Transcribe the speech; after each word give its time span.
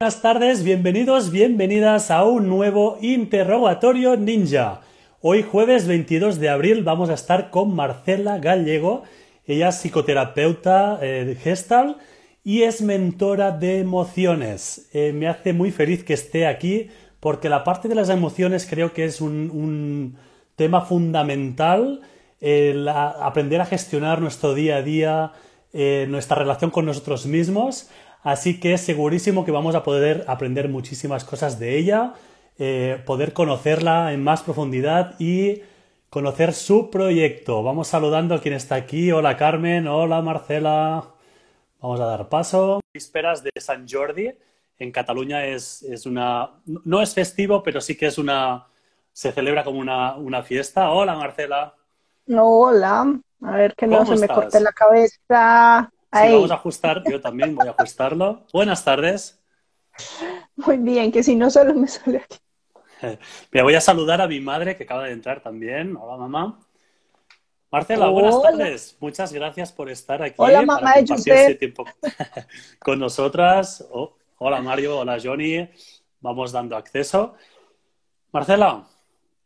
Buenas 0.00 0.22
tardes, 0.22 0.62
bienvenidos, 0.62 1.32
bienvenidas 1.32 2.12
a 2.12 2.22
un 2.22 2.48
nuevo 2.48 2.98
interrogatorio 3.00 4.16
ninja. 4.16 4.80
Hoy 5.20 5.42
jueves 5.42 5.88
22 5.88 6.38
de 6.38 6.48
abril 6.50 6.84
vamos 6.84 7.10
a 7.10 7.14
estar 7.14 7.50
con 7.50 7.74
Marcela 7.74 8.38
Gallego. 8.38 9.02
Ella 9.44 9.70
es 9.70 9.80
psicoterapeuta 9.80 11.00
eh, 11.02 11.36
gestal 11.42 11.96
y 12.44 12.62
es 12.62 12.80
mentora 12.80 13.50
de 13.50 13.80
emociones. 13.80 14.88
Eh, 14.92 15.12
me 15.12 15.26
hace 15.26 15.52
muy 15.52 15.72
feliz 15.72 16.04
que 16.04 16.14
esté 16.14 16.46
aquí 16.46 16.90
porque 17.18 17.48
la 17.48 17.64
parte 17.64 17.88
de 17.88 17.96
las 17.96 18.08
emociones 18.08 18.68
creo 18.70 18.92
que 18.92 19.04
es 19.04 19.20
un, 19.20 20.16
tema 20.54 20.82
fundamental. 20.82 22.02
aprender 23.20 23.60
a 23.60 23.66
gestionar 23.66 24.20
nuestro 24.20 24.54
día 24.54 24.76
a 24.76 24.82
día, 24.82 25.32
eh, 25.72 26.06
nuestra 26.08 26.36
relación 26.36 26.70
con 26.70 26.86
nosotros 26.86 27.26
mismos 27.26 27.90
Así 28.28 28.60
que 28.60 28.76
segurísimo 28.76 29.46
que 29.46 29.52
vamos 29.52 29.74
a 29.74 29.82
poder 29.82 30.26
aprender 30.28 30.68
muchísimas 30.68 31.24
cosas 31.24 31.58
de 31.58 31.78
ella, 31.78 32.12
eh, 32.58 33.02
poder 33.06 33.32
conocerla 33.32 34.12
en 34.12 34.22
más 34.22 34.42
profundidad 34.42 35.14
y 35.18 35.62
conocer 36.10 36.52
su 36.52 36.90
proyecto. 36.90 37.62
Vamos 37.62 37.88
saludando 37.88 38.34
a 38.34 38.42
quien 38.42 38.52
está 38.52 38.74
aquí. 38.74 39.10
Hola 39.12 39.38
Carmen, 39.38 39.88
hola 39.88 40.20
Marcela. 40.20 41.06
Vamos 41.80 42.00
a 42.00 42.04
dar 42.04 42.28
paso. 42.28 42.80
Vísperas 42.92 43.42
de 43.42 43.50
San 43.58 43.88
Jordi. 43.88 44.30
En 44.78 44.92
Cataluña 44.92 45.46
es, 45.46 45.82
una... 46.04 46.50
No 46.66 47.00
es 47.00 47.14
festivo, 47.14 47.62
pero 47.62 47.80
sí 47.80 47.96
que 47.96 48.08
es 48.08 48.18
una... 48.18 48.66
Se 49.10 49.32
celebra 49.32 49.64
como 49.64 49.78
una, 49.80 50.42
fiesta. 50.42 50.90
Hola 50.90 51.14
Marcela. 51.14 51.74
Hola. 52.30 53.20
A 53.42 53.56
ver 53.56 53.74
que 53.74 53.86
no 53.86 54.04
se 54.04 54.16
me 54.16 54.28
corte 54.28 54.60
la 54.60 54.72
cabeza. 54.72 55.90
Sí, 56.10 56.32
vamos 56.32 56.50
a 56.50 56.54
ajustar, 56.54 57.02
yo 57.10 57.20
también 57.20 57.54
voy 57.54 57.68
a 57.68 57.72
ajustarlo. 57.72 58.46
Buenas 58.52 58.82
tardes. 58.82 59.38
Muy 60.56 60.78
bien, 60.78 61.12
que 61.12 61.22
si 61.22 61.36
no 61.36 61.50
solo 61.50 61.74
me 61.74 61.86
sale 61.86 62.18
aquí. 62.18 62.38
Mira, 63.52 63.64
voy 63.64 63.74
a 63.74 63.80
saludar 63.80 64.20
a 64.20 64.26
mi 64.26 64.40
madre 64.40 64.76
que 64.76 64.84
acaba 64.84 65.04
de 65.04 65.12
entrar 65.12 65.42
también. 65.42 65.96
Hola, 65.96 66.16
mamá. 66.16 66.58
Marcela, 67.70 68.08
buenas 68.08 68.40
tardes. 68.40 68.96
Muchas 69.00 69.32
gracias 69.32 69.70
por 69.70 69.90
estar 69.90 70.22
aquí. 70.22 70.36
Hola, 70.38 70.62
mamá 70.62 70.80
para 70.80 70.94
compartir 70.94 71.32
este 71.34 71.54
tiempo 71.56 71.84
con 72.78 72.98
nosotras. 72.98 73.86
Oh, 73.92 74.16
hola, 74.38 74.62
Mario. 74.62 75.00
Hola, 75.00 75.18
Johnny. 75.22 75.68
Vamos 76.20 76.52
dando 76.52 76.76
acceso. 76.76 77.34
Marcela, 78.32 78.88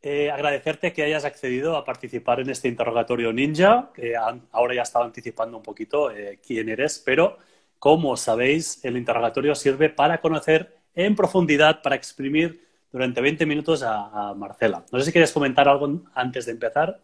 eh, 0.05 0.33
agradecerte 0.33 0.93
que 0.93 1.05
hayas 1.05 1.25
accedido 1.25 1.77
a 1.77 1.85
participar 1.85 2.41
en 2.41 2.51
este 2.51 2.67
interrogatorio 2.67 3.33
ninja. 3.33 3.91
que 3.95 4.15
ahora 4.17 4.75
ya 4.75 4.83
estaba 4.83 5.05
anticipando 5.05 5.57
un 5.57 5.63
poquito 5.63 6.11
eh, 6.11 6.41
quién 6.45 6.69
eres, 6.69 7.01
pero 7.05 7.39
como 7.79 8.17
sabéis, 8.17 8.85
el 8.85 8.97
interrogatorio 8.97 9.55
sirve 9.55 9.91
para 9.91 10.21
conocer 10.21 10.77
en 10.95 11.15
profundidad, 11.15 11.83
para 11.83 11.97
exprimir 11.97 12.67
durante 12.91 13.21
20 13.21 13.47
minutos 13.47 13.83
a, 13.83 14.35
Marcela. 14.37 14.85
No 14.91 14.99
sé 14.99 15.07
si 15.07 15.13
quieres 15.13 15.33
comentar 15.33 15.69
algo 15.69 16.01
antes 16.15 16.47
de 16.47 16.53
empezar. 16.53 17.01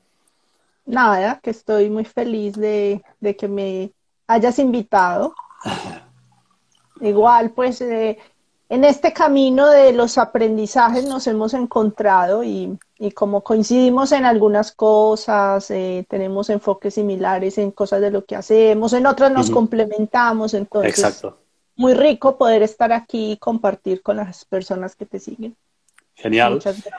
Nada, 0.85 1.41
que 1.43 1.51
estoy 1.51 1.91
muy 1.91 2.05
feliz 2.05 2.55
de, 2.55 3.03
que 3.39 3.49
me 3.49 3.93
hayas 4.27 4.59
invitado. 4.59 5.35
Igual, 7.01 7.51
pues 7.51 7.81
eh, 7.81 8.19
en 8.69 8.85
este 8.85 9.13
camino 9.13 9.69
de 9.69 9.93
los 9.93 10.19
aprendizajes 10.19 11.07
nos 11.07 11.27
hemos 11.27 11.55
encontrado 11.55 12.45
y, 12.45 12.79
como 13.15 13.43
coincidimos 13.43 14.13
en 14.13 14.27
algunas 14.27 14.73
cosas, 14.73 15.71
eh, 15.71 16.05
tenemos 16.09 16.51
enfoques 16.51 16.95
similares 16.95 17.57
en 17.59 17.71
cosas 17.71 18.01
de 18.01 18.11
lo 18.11 18.25
que 18.25 18.37
hacemos, 18.37 18.93
en 18.93 19.07
otras 19.07 19.33
nos 19.33 19.51
complementamos, 19.51 20.53
entonces 20.53 20.99
Exacto. 20.99 21.39
muy 21.77 21.95
rico 21.95 22.37
poder 22.37 22.63
estar 22.63 22.93
aquí 22.93 23.33
y 23.33 23.37
compartir 23.39 24.03
con 24.03 24.19
las 24.19 24.45
personas 24.45 24.95
que 24.95 25.07
te 25.07 25.19
siguen. 25.19 25.57
Genial. 26.15 26.59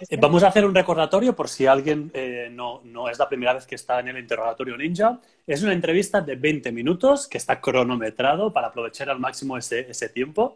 Eh, 0.10 0.18
vamos 0.18 0.44
a 0.44 0.48
hacer 0.48 0.66
un 0.66 0.74
recordatorio 0.74 1.36
por 1.36 1.50
si 1.50 1.68
alguien 1.68 2.10
eh, 2.14 2.50
no, 2.50 2.82
es 3.10 3.20
la 3.20 3.28
primera 3.28 3.54
vez 3.54 3.68
que 3.68 3.76
está 3.76 4.00
en 4.00 4.08
el 4.08 4.18
interrogatorio 4.18 4.78
ninja. 4.78 5.20
Es 5.46 5.62
una 5.62 5.74
entrevista 5.74 6.22
de 6.22 6.38
20 6.38 6.72
minutos 6.72 7.28
que 7.28 7.38
está 7.38 7.60
cronometrado 7.60 8.54
para 8.54 8.68
aprovechar 8.68 9.10
al 9.10 9.20
máximo 9.20 9.58
ese, 9.58 9.92
ese 9.92 10.08
tiempo. 10.08 10.56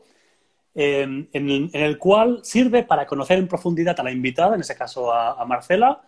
Em, 0.76 1.28
en, 1.34 1.70
el 1.72 2.00
cual 2.00 2.40
sirve 2.42 2.82
para 2.82 3.06
conocer 3.06 3.38
en 3.38 3.48
profundidad 3.48 4.00
a 4.00 4.04
la 4.04 4.12
invitada, 4.12 4.56
en 4.56 4.62
ese 4.62 4.76
caso 4.76 5.14
a, 5.14 5.46
Marcela, 5.46 6.02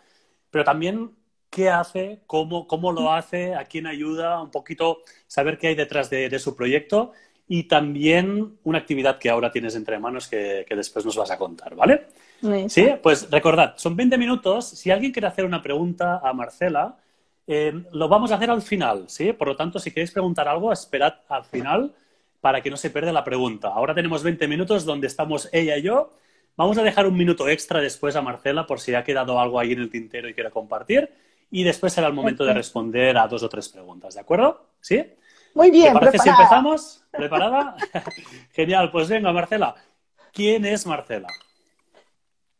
pero 0.49 0.63
también 0.63 1.11
qué 1.51 1.69
hace, 1.69 2.21
cómo, 2.25 2.65
cómo, 2.65 2.91
lo 2.91 3.13
hace, 3.13 3.53
a 3.53 3.65
quién 3.65 3.85
ayuda, 3.85 4.41
un 4.41 4.49
poquito 4.49 5.01
saber 5.27 5.59
qué 5.59 5.67
hay 5.67 5.75
detrás 5.75 6.09
de, 6.09 6.39
su 6.39 6.55
proyecto 6.55 7.11
y 7.47 7.65
también 7.65 8.57
una 8.63 8.79
actividad 8.79 9.19
que 9.19 9.29
ahora 9.29 9.51
tienes 9.51 9.75
entre 9.75 9.99
manos 9.99 10.27
que, 10.27 10.65
después 10.67 11.05
nos 11.05 11.15
vas 11.15 11.29
a 11.29 11.37
contar, 11.37 11.75
¿vale? 11.75 12.07
Sí, 12.67 12.87
pues 13.03 13.29
recordad, 13.29 13.75
son 13.77 13.95
20 13.95 14.17
minutos. 14.17 14.67
Si 14.67 14.89
alguien 14.89 15.11
quiere 15.11 15.27
hacer 15.27 15.45
una 15.45 15.61
pregunta 15.61 16.21
a 16.23 16.33
Marcela, 16.33 16.97
em, 17.45 17.85
lo 17.91 18.07
vamos 18.09 18.31
a 18.31 18.35
hacer 18.35 18.49
al 18.49 18.63
final, 18.63 19.05
¿sí? 19.07 19.31
Por 19.31 19.47
lo 19.47 19.55
tanto, 19.55 19.77
si 19.77 19.91
queréis 19.91 20.11
preguntar 20.11 20.47
algo, 20.47 20.73
esperad 20.73 21.13
al 21.29 21.45
final 21.45 21.93
para 22.45 22.61
que 22.61 22.69
no 22.69 22.77
se 22.77 22.91
pierda 22.91 23.11
la 23.11 23.23
pregunta. 23.23 23.69
Ahora 23.69 23.95
tenemos 23.95 24.21
20 24.21 24.47
minutos 24.47 24.85
donde 24.85 25.07
estamos 25.07 25.49
ella 25.51 25.77
y 25.77 25.81
yo. 25.81 26.13
Vamos 26.55 26.77
a 26.77 26.83
dejar 26.83 27.07
un 27.07 27.17
minuto 27.17 27.49
extra 27.49 27.81
después 27.81 28.15
a 28.15 28.21
Marcela 28.21 28.67
por 28.67 28.79
si 28.79 28.93
ha 28.93 29.03
quedado 29.03 29.39
algo 29.39 29.59
ahí 29.59 29.71
en 29.71 29.79
el 29.79 29.89
tintero 29.89 30.29
y 30.29 30.35
quiere 30.35 30.51
compartir. 30.51 31.09
Y 31.49 31.63
después 31.63 31.91
será 31.93 32.05
el 32.05 32.13
momento 32.13 32.45
de 32.45 32.53
responder 32.53 33.17
a 33.17 33.27
dos 33.27 33.41
o 33.41 33.49
tres 33.49 33.67
preguntas, 33.69 34.13
¿de 34.13 34.19
acuerdo? 34.19 34.63
¿Sí? 34.79 35.03
Muy 35.55 35.71
bien. 35.71 35.93
¿Te 35.93 35.99
parece 35.99 36.19
si 36.19 36.29
empezamos? 36.29 37.03
¿Preparada? 37.09 37.77
Genial, 38.53 38.91
pues 38.91 39.09
venga, 39.09 39.33
Marcela. 39.33 39.73
¿Quién 40.31 40.65
es 40.65 40.85
Marcela? 40.85 41.29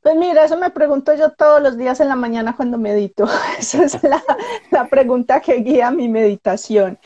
Pues 0.02 0.16
mira, 0.16 0.46
eso 0.46 0.58
me 0.58 0.72
pregunto 0.72 1.14
yo 1.14 1.30
todos 1.32 1.62
los 1.62 1.78
días 1.78 2.00
en 2.00 2.10
la 2.10 2.16
mañana 2.16 2.56
cuando 2.56 2.80
medito. 2.80 3.28
Esa 3.60 3.86
es 3.86 4.04
la, 4.04 4.24
la 4.72 4.88
pregunta 4.88 5.42
que 5.42 5.58
guía 5.58 5.92
mi 5.92 6.10
meditación. 6.10 6.98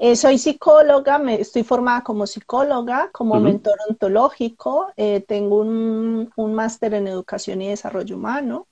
Eh, 0.00 0.14
soy 0.14 0.38
psicóloga, 0.38 1.18
me, 1.18 1.40
estoy 1.40 1.64
formada 1.64 2.02
como 2.02 2.24
psicóloga, 2.26 3.10
como 3.10 3.40
mentor 3.40 3.76
ontológico, 3.88 4.92
eh, 4.96 5.24
tengo 5.26 5.56
un, 5.56 6.30
máster 6.54 6.94
en 6.94 7.08
educación 7.08 7.60
y 7.62 7.68
desarrollo 7.68 8.14
humano. 8.14 8.68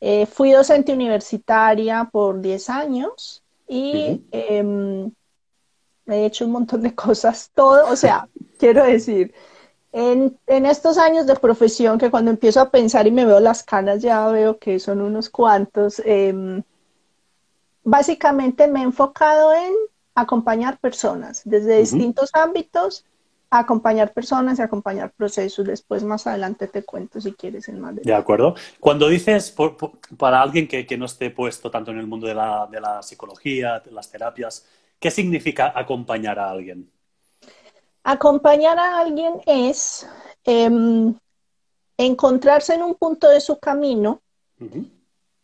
Eh, 0.00 0.26
fui 0.26 0.50
docente 0.52 0.92
universitaria 0.92 2.08
por 2.12 2.42
10 2.42 2.68
años 2.68 3.42
y 3.66 4.22
em, 4.32 5.10
he 6.06 6.26
hecho 6.26 6.44
un 6.44 6.52
montón 6.52 6.82
de 6.82 6.94
cosas, 6.94 7.50
todo, 7.54 7.90
o 7.90 7.96
sea, 7.96 8.28
quiero 8.58 8.84
decir, 8.84 9.32
en, 9.92 10.38
en, 10.46 10.66
estos 10.66 10.98
años 10.98 11.26
de 11.26 11.36
profesión 11.36 11.98
que 11.98 12.10
cuando 12.10 12.30
empiezo 12.30 12.60
a 12.60 12.70
pensar 12.70 13.06
y 13.06 13.10
me 13.10 13.24
veo 13.24 13.40
las 13.40 13.62
canas 13.62 14.02
ya 14.02 14.26
veo 14.28 14.58
que 14.58 14.78
son 14.78 15.00
unos 15.00 15.30
cuantos, 15.30 16.02
em, 16.04 16.62
básicamente 17.82 18.68
me 18.68 18.80
he 18.80 18.84
enfocado 18.84 19.54
en 19.54 19.72
acompañar 20.14 20.78
personas 20.78 21.42
desde 21.44 21.78
distintos 21.78 22.30
ámbitos, 22.34 23.04
acompañar 23.50 24.12
personas 24.12 24.58
y 24.58 24.62
acompañar 24.62 25.12
procesos. 25.12 25.66
Después, 25.66 26.04
más 26.04 26.26
adelante, 26.26 26.68
te 26.68 26.82
cuento 26.84 27.20
si 27.20 27.32
quieres 27.32 27.68
en 27.68 27.80
más 27.80 27.96
De 27.96 28.14
acuerdo. 28.14 28.54
Cuando 28.78 29.08
dices, 29.08 29.54
para 30.16 30.40
alguien 30.40 30.68
que, 30.68 30.96
no 30.96 31.06
esté 31.06 31.30
puesto 31.30 31.70
tanto 31.70 31.90
en 31.90 31.98
el 31.98 32.06
mundo 32.06 32.26
de 32.26 32.34
la, 32.34 32.68
de 32.70 32.80
la 32.80 33.02
psicología, 33.02 33.80
de 33.80 33.90
las 33.90 34.10
terapias, 34.10 34.66
¿qué 34.98 35.10
significa 35.10 35.72
acompañar 35.74 36.38
a 36.38 36.50
alguien? 36.50 36.90
Acompañar 38.02 38.78
a 38.78 38.98
alguien 38.98 39.40
es 39.46 40.08
em, 40.44 41.14
encontrarse 41.98 42.74
en 42.74 42.82
un 42.82 42.94
punto 42.94 43.28
de 43.28 43.40
su 43.40 43.58
camino, 43.58 44.22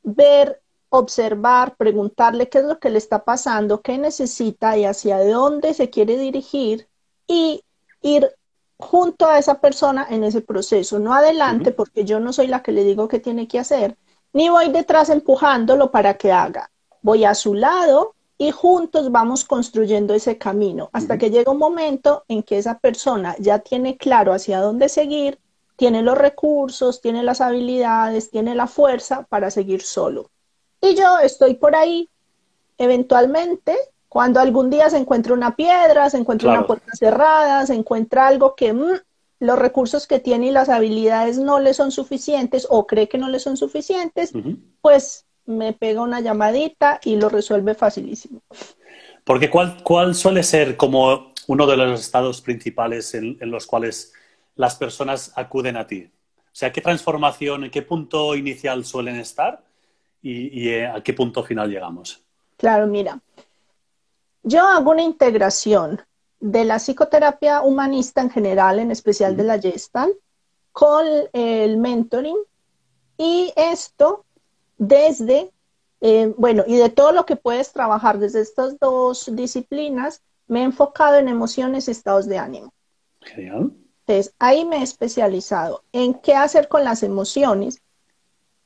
ver 0.03 0.63
observar, 0.99 1.77
preguntarle 1.77 2.49
qué 2.49 2.59
es 2.59 2.65
lo 2.65 2.79
que 2.79 2.91
le 2.91 2.99
está 2.99 3.25
pasando, 3.25 3.81
qué 3.81 3.99
necesita 3.99 4.77
y 4.77 4.85
hacia 4.85 5.23
dónde 5.25 5.75
se 5.75 5.91
quiere 5.91 6.17
dirigir 6.17 6.89
y 7.27 7.63
ir 8.03 8.31
junto 8.79 9.27
a 9.27 9.39
esa 9.39 9.61
persona 9.61 10.07
en 10.11 10.25
ese 10.25 10.43
proceso, 10.43 10.99
no 10.99 11.15
adelante 11.15 11.73
porque 11.73 12.05
yo 12.05 12.21
no 12.21 12.33
soy 12.33 12.47
la 12.47 12.63
que 12.63 12.73
le 12.73 12.85
digo 12.85 13.09
qué 13.09 13.21
tiene 13.21 13.49
que 13.49 13.59
hacer, 13.59 13.97
ni 14.33 14.49
voy 14.49 14.71
detrás 14.71 15.09
empujándolo 15.09 15.91
para 15.91 16.15
que 16.15 16.33
haga. 16.33 16.71
Voy 17.01 17.25
a 17.25 17.35
su 17.35 17.55
lado 17.55 18.15
y 18.39 18.51
juntos 18.51 19.11
vamos 19.11 19.45
construyendo 19.45 20.13
ese 20.13 20.37
camino 20.37 20.91
hasta 20.93 21.17
que 21.17 21.31
llega 21.31 21.53
un 21.53 21.59
momento 21.59 22.25
en 22.29 22.43
que 22.43 22.59
esa 22.59 22.79
persona 22.79 23.35
ya 23.39 23.61
tiene 23.61 23.97
claro 23.97 24.35
hacia 24.35 24.61
dónde 24.61 24.91
seguir, 24.91 25.39
tiene 25.77 26.03
los 26.03 26.19
recursos, 26.19 27.01
tiene 27.01 27.23
las 27.23 27.41
habilidades, 27.41 28.31
tiene 28.31 28.55
la 28.55 28.67
fuerza 28.67 29.27
para 29.29 29.51
seguir 29.51 29.83
solo. 29.83 30.31
Y 30.81 30.95
yo 30.95 31.19
estoy 31.19 31.55
por 31.55 31.75
ahí, 31.75 32.09
eventualmente, 32.79 33.77
cuando 34.09 34.41
algún 34.41 34.71
día 34.71 34.89
se 34.91 34.97
encuentra 34.97 35.35
una 35.35 35.57
piedra, 35.57 36.09
se 36.11 36.19
encuentra 36.19 36.51
una 36.51 36.67
puerta 36.67 36.93
cerrada, 36.95 37.67
se 37.67 37.75
encuentra 37.75 38.27
algo 38.27 38.55
que 38.55 38.73
mm, 38.73 38.93
los 39.41 39.59
recursos 39.59 40.07
que 40.07 40.21
tiene 40.21 40.47
y 40.47 40.51
las 40.53 40.69
habilidades 40.69 41.39
no 41.39 41.61
le 41.61 41.75
son 41.75 41.93
suficientes 41.93 42.67
o 42.71 42.87
cree 42.87 43.09
que 43.09 43.19
no 43.19 43.29
le 43.29 43.39
son 43.39 43.57
suficientes, 43.57 44.33
pues 44.81 45.27
me 45.45 45.73
pega 45.73 46.01
una 46.01 46.21
llamadita 46.21 47.01
y 47.05 47.17
lo 47.17 47.29
resuelve 47.29 47.75
facilísimo. 47.75 48.41
Porque 49.25 49.51
¿cuál, 49.51 49.83
cuál 49.83 50.15
suele 50.15 50.43
ser 50.43 50.77
como 50.77 51.33
uno 51.47 51.67
de 51.67 51.77
los 51.77 52.01
estados 52.01 52.41
principales 52.41 53.15
en, 53.15 53.37
los 53.41 53.67
cuales 53.67 54.13
las 54.55 54.77
personas 54.77 55.33
acuden 55.37 55.77
a 55.77 55.87
ti? 55.87 56.11
O 56.39 56.59
sea, 56.59 56.73
¿qué 56.73 56.81
transformación, 56.81 57.65
en 57.65 57.71
qué 57.71 57.83
punto 57.83 58.35
inicial 58.35 58.85
suelen 58.85 59.17
estar 59.17 59.66
y, 60.23 60.69
eh, 60.69 60.87
a 60.87 61.03
qué 61.03 61.13
punto 61.13 61.43
final 61.45 61.71
llegamos? 61.71 62.25
Claro, 62.57 62.87
mira, 62.87 63.21
yo 64.43 64.65
hago 64.67 64.91
una 64.91 65.03
integración 65.03 66.01
de 66.41 66.65
la 66.65 66.79
psicoterapia 66.79 67.63
humanista 67.63 68.21
en 68.21 68.31
general, 68.31 68.79
en 68.79 68.91
especial 68.91 69.37
de 69.37 69.45
la 69.45 69.59
Gestalt, 69.59 70.17
con 70.73 71.07
el 71.33 71.79
mentoring 71.79 72.37
y 73.17 73.53
esto 73.57 74.25
desde, 74.79 75.51
eh, 76.01 76.35
bueno, 76.37 76.65
y 76.67 76.77
de 76.77 76.91
todo 76.91 77.13
lo 77.13 77.25
que 77.25 77.37
puedes 77.37 77.73
trabajar 77.73 78.19
desde 78.19 78.41
estas 78.41 78.79
dos 78.79 79.31
disciplinas, 79.35 80.23
me 80.49 80.61
he 80.61 80.65
enfocado 80.65 81.17
en 81.17 81.29
emociones 81.29 81.89
y 81.89 81.93
estados 81.93 82.27
de 82.27 82.39
ánimo. 82.39 82.73
Genial. 83.23 83.73
Entonces, 84.07 84.35
ahí 84.39 84.65
me 84.65 84.79
he 84.79 84.83
especializado 84.83 85.83
en 85.93 86.15
qué 86.15 86.35
hacer 86.35 86.69
con 86.69 86.85
las 86.85 87.03
emociones, 87.03 87.81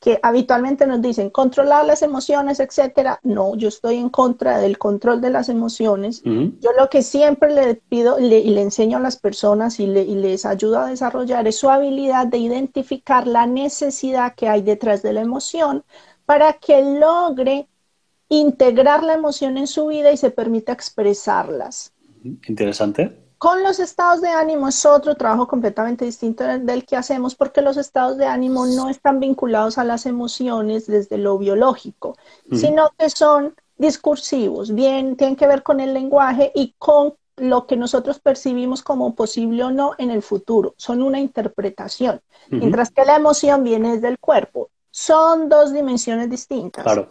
que 0.00 0.18
habitualmente 0.22 0.86
nos 0.86 1.02
dicen 1.02 1.28
controlar 1.28 1.84
las 1.84 2.00
emociones, 2.00 2.58
etcétera. 2.58 3.20
No, 3.22 3.54
yo 3.54 3.68
estoy 3.68 3.96
en 3.96 4.08
contra 4.08 4.58
del 4.58 4.78
control 4.78 5.20
de 5.20 5.30
las 5.30 5.50
emociones. 5.50 6.22
Yo 6.24 6.72
lo 6.78 6.88
que 6.88 7.02
siempre 7.02 7.54
le 7.54 7.74
pido 7.74 8.18
y 8.18 8.28
le, 8.28 8.62
enseño 8.62 8.96
a 8.96 9.00
las 9.00 9.18
personas 9.18 9.78
y, 9.78 9.84
y, 9.84 10.14
les 10.14 10.46
ayudo 10.46 10.80
a 10.80 10.86
desarrollar 10.86 11.46
es 11.46 11.56
su 11.56 11.68
habilidad 11.68 12.26
de 12.26 12.38
identificar 12.38 13.26
la 13.26 13.46
necesidad 13.46 14.34
que 14.34 14.48
hay 14.48 14.62
detrás 14.62 15.02
de 15.02 15.12
la 15.12 15.20
emoción 15.20 15.84
para 16.24 16.54
que 16.54 16.82
logre 16.98 17.68
integrar 18.30 19.02
la 19.02 19.14
emoción 19.14 19.58
en 19.58 19.66
su 19.66 19.88
vida 19.88 20.12
y 20.12 20.16
se 20.16 20.30
permita 20.30 20.72
expresarlas. 20.72 21.92
Interesante. 22.24 23.29
Con 23.40 23.62
los 23.62 23.80
estados 23.80 24.20
de 24.20 24.28
ánimo 24.28 24.68
es 24.68 24.84
otro 24.84 25.14
trabajo 25.14 25.48
completamente 25.48 26.04
distinto 26.04 26.44
del 26.44 26.84
que 26.84 26.94
hacemos 26.94 27.34
porque 27.34 27.62
los 27.62 27.78
estados 27.78 28.18
de 28.18 28.26
ánimo 28.26 28.66
no 28.66 28.90
están 28.90 29.18
vinculados 29.18 29.78
a 29.78 29.84
las 29.84 30.04
emociones 30.04 30.86
desde 30.86 31.16
lo 31.16 31.38
biológico, 31.38 32.18
sino 32.52 32.90
que 32.98 33.08
son 33.08 33.54
discursivos, 33.78 34.74
bien, 34.74 35.16
tienen 35.16 35.36
que 35.36 35.46
ver 35.46 35.62
con 35.62 35.80
el 35.80 35.94
lenguaje 35.94 36.52
y 36.54 36.74
con 36.76 37.14
lo 37.36 37.66
que 37.66 37.78
nosotros 37.78 38.18
percibimos 38.18 38.82
como 38.82 39.14
posible 39.14 39.64
o 39.64 39.70
no 39.70 39.94
en 39.96 40.10
el 40.10 40.20
futuro. 40.20 40.74
Son 40.76 41.00
una 41.00 41.18
interpretación, 41.18 42.20
mientras 42.50 42.90
que 42.90 43.06
la 43.06 43.16
emoción 43.16 43.64
viene 43.64 43.94
desde 43.94 44.08
el 44.08 44.18
cuerpo. 44.18 44.68
Son 44.90 45.48
dos 45.48 45.72
dimensiones 45.72 46.28
distintas. 46.28 46.84
Claro. 46.84 47.10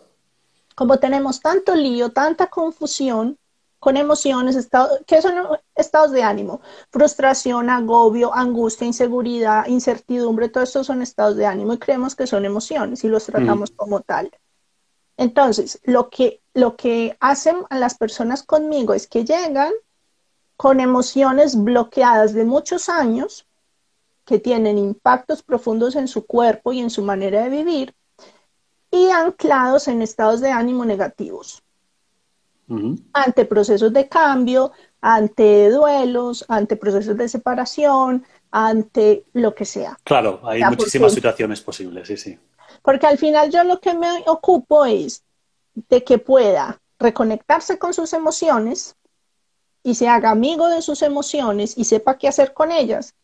Como 0.75 0.99
tenemos 0.99 1.41
tanto 1.41 1.73
lío, 1.73 2.09
tanta 2.09 2.51
confusión, 2.51 3.35
con 3.79 3.95
emociones, 3.95 4.55
estado, 4.55 4.99
¿qué 5.07 5.21
son 5.21 5.35
estados 5.75 6.11
de 6.11 6.21
ánimo? 6.21 6.61
Frustración, 6.91 7.69
agobio, 7.69 8.33
angustia, 8.33 8.85
inseguridad, 8.85 9.67
incertidumbre, 9.67 10.49
todo 10.49 10.63
esto 10.63 10.83
son 10.83 11.01
estados 11.01 11.37
de 11.37 11.45
ánimo 11.45 11.73
y 11.73 11.77
creemos 11.77 12.15
que 12.15 12.27
son 12.27 12.43
emociones 12.45 13.03
y 13.03 13.07
los 13.07 13.25
tratamos 13.25 13.71
como 13.71 14.01
tal. 14.01 14.31
Entonces, 15.15 15.79
lo 15.83 16.09
que, 16.09 16.41
lo 16.53 16.75
que 16.75 17.17
hacen 17.19 17.57
las 17.69 17.97
personas 17.97 18.43
conmigo 18.43 18.93
es 18.93 19.07
que 19.07 19.23
llegan 19.23 19.71
con 20.57 20.81
emociones 20.81 21.61
bloqueadas 21.61 22.33
de 22.33 22.43
muchos 22.43 22.89
años, 22.89 23.47
que 24.25 24.39
tienen 24.39 24.77
impactos 24.77 25.41
profundos 25.41 25.95
en 25.95 26.07
su 26.07 26.25
cuerpo 26.25 26.73
y 26.73 26.81
en 26.81 26.89
su 26.89 27.01
manera 27.01 27.43
de 27.43 27.49
vivir, 27.49 27.95
y 28.91 29.09
anclados 29.09 29.87
en 29.87 30.01
estados 30.01 30.41
de 30.41 30.51
ánimo 30.51 30.83
negativos 30.83 31.63
ante 33.13 33.45
procesos 33.45 33.91
de 33.93 34.07
cambio, 34.07 34.71
ante 35.01 35.69
duelos, 35.69 36.45
ante 36.47 36.75
procesos 36.75 37.17
de 37.17 37.27
separación, 37.29 38.25
ante 38.51 39.25
lo 39.33 39.55
que 39.55 39.65
sea. 39.65 39.97
Claro, 40.03 40.41
hay 40.43 40.63
muchísimas 40.63 41.13
situaciones 41.13 41.61
posibles, 41.61 42.07
sí, 42.07 42.17
sí. 42.17 42.39
Porque 42.81 43.07
al 43.07 43.17
final 43.17 43.49
yo 43.49 43.63
lo 43.63 43.79
que 43.79 43.93
me 43.93 44.23
ocupo 44.27 44.85
es 44.85 45.23
de 45.73 46.03
que 46.03 46.17
pueda 46.17 46.79
reconectarse 46.99 47.79
con 47.79 47.93
sus 47.93 48.13
emociones 48.13 48.95
y 49.83 49.95
se 49.95 50.07
haga 50.07 50.31
amigo 50.31 50.67
de 50.67 50.81
sus 50.81 51.01
emociones 51.01 51.77
y 51.77 51.85
sepa 51.85 52.17
qué 52.17 52.27
hacer 52.27 52.53
con 52.53 52.71
ellas 52.71 53.15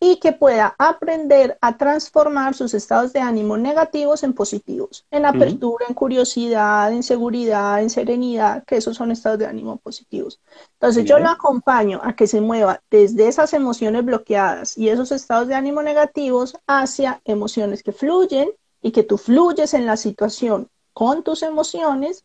y 0.00 0.20
que 0.20 0.32
pueda 0.32 0.76
aprender 0.78 1.58
a 1.60 1.76
transformar 1.76 2.54
sus 2.54 2.72
estados 2.72 3.12
de 3.12 3.20
ánimo 3.20 3.56
negativos 3.56 4.22
en 4.22 4.32
positivos, 4.32 5.04
en 5.10 5.26
apertura, 5.26 5.86
en 5.88 5.94
curiosidad, 5.94 6.92
en 6.92 7.02
seguridad, 7.02 7.82
en 7.82 7.90
serenidad, 7.90 8.64
que 8.64 8.76
esos 8.76 8.96
son 8.96 9.10
estados 9.10 9.40
de 9.40 9.46
ánimo 9.46 9.76
positivos. 9.78 10.40
Entonces 10.74 11.04
yo 11.04 11.18
lo 11.18 11.28
acompaño 11.28 12.00
a 12.02 12.14
que 12.14 12.28
se 12.28 12.40
mueva 12.40 12.80
desde 12.90 13.26
esas 13.26 13.52
emociones 13.54 14.04
bloqueadas 14.04 14.78
y 14.78 14.88
esos 14.88 15.10
estados 15.10 15.48
de 15.48 15.56
ánimo 15.56 15.82
negativos 15.82 16.56
hacia 16.68 17.20
emociones 17.24 17.82
que 17.82 17.92
fluyen 17.92 18.50
y 18.80 18.92
que 18.92 19.02
tú 19.02 19.18
fluyes 19.18 19.74
en 19.74 19.84
la 19.84 19.96
situación 19.96 20.68
con 20.92 21.24
tus 21.24 21.42
emociones 21.42 22.24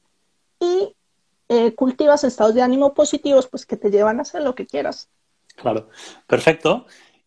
y 0.59 0.95
eh, 1.49 1.73
cultivas 1.73 2.23
estados 2.23 2.53
de 2.53 2.61
ánimo 2.61 2.93
positivos, 2.93 3.47
pues 3.47 3.65
que 3.65 3.77
te 3.77 3.89
llevan 3.89 4.19
a 4.19 4.21
hacer 4.21 4.43
lo 4.43 4.53
que 4.53 4.67
quieras. 4.67 5.09
Claro, 5.55 5.89
perfecto. 6.27 6.85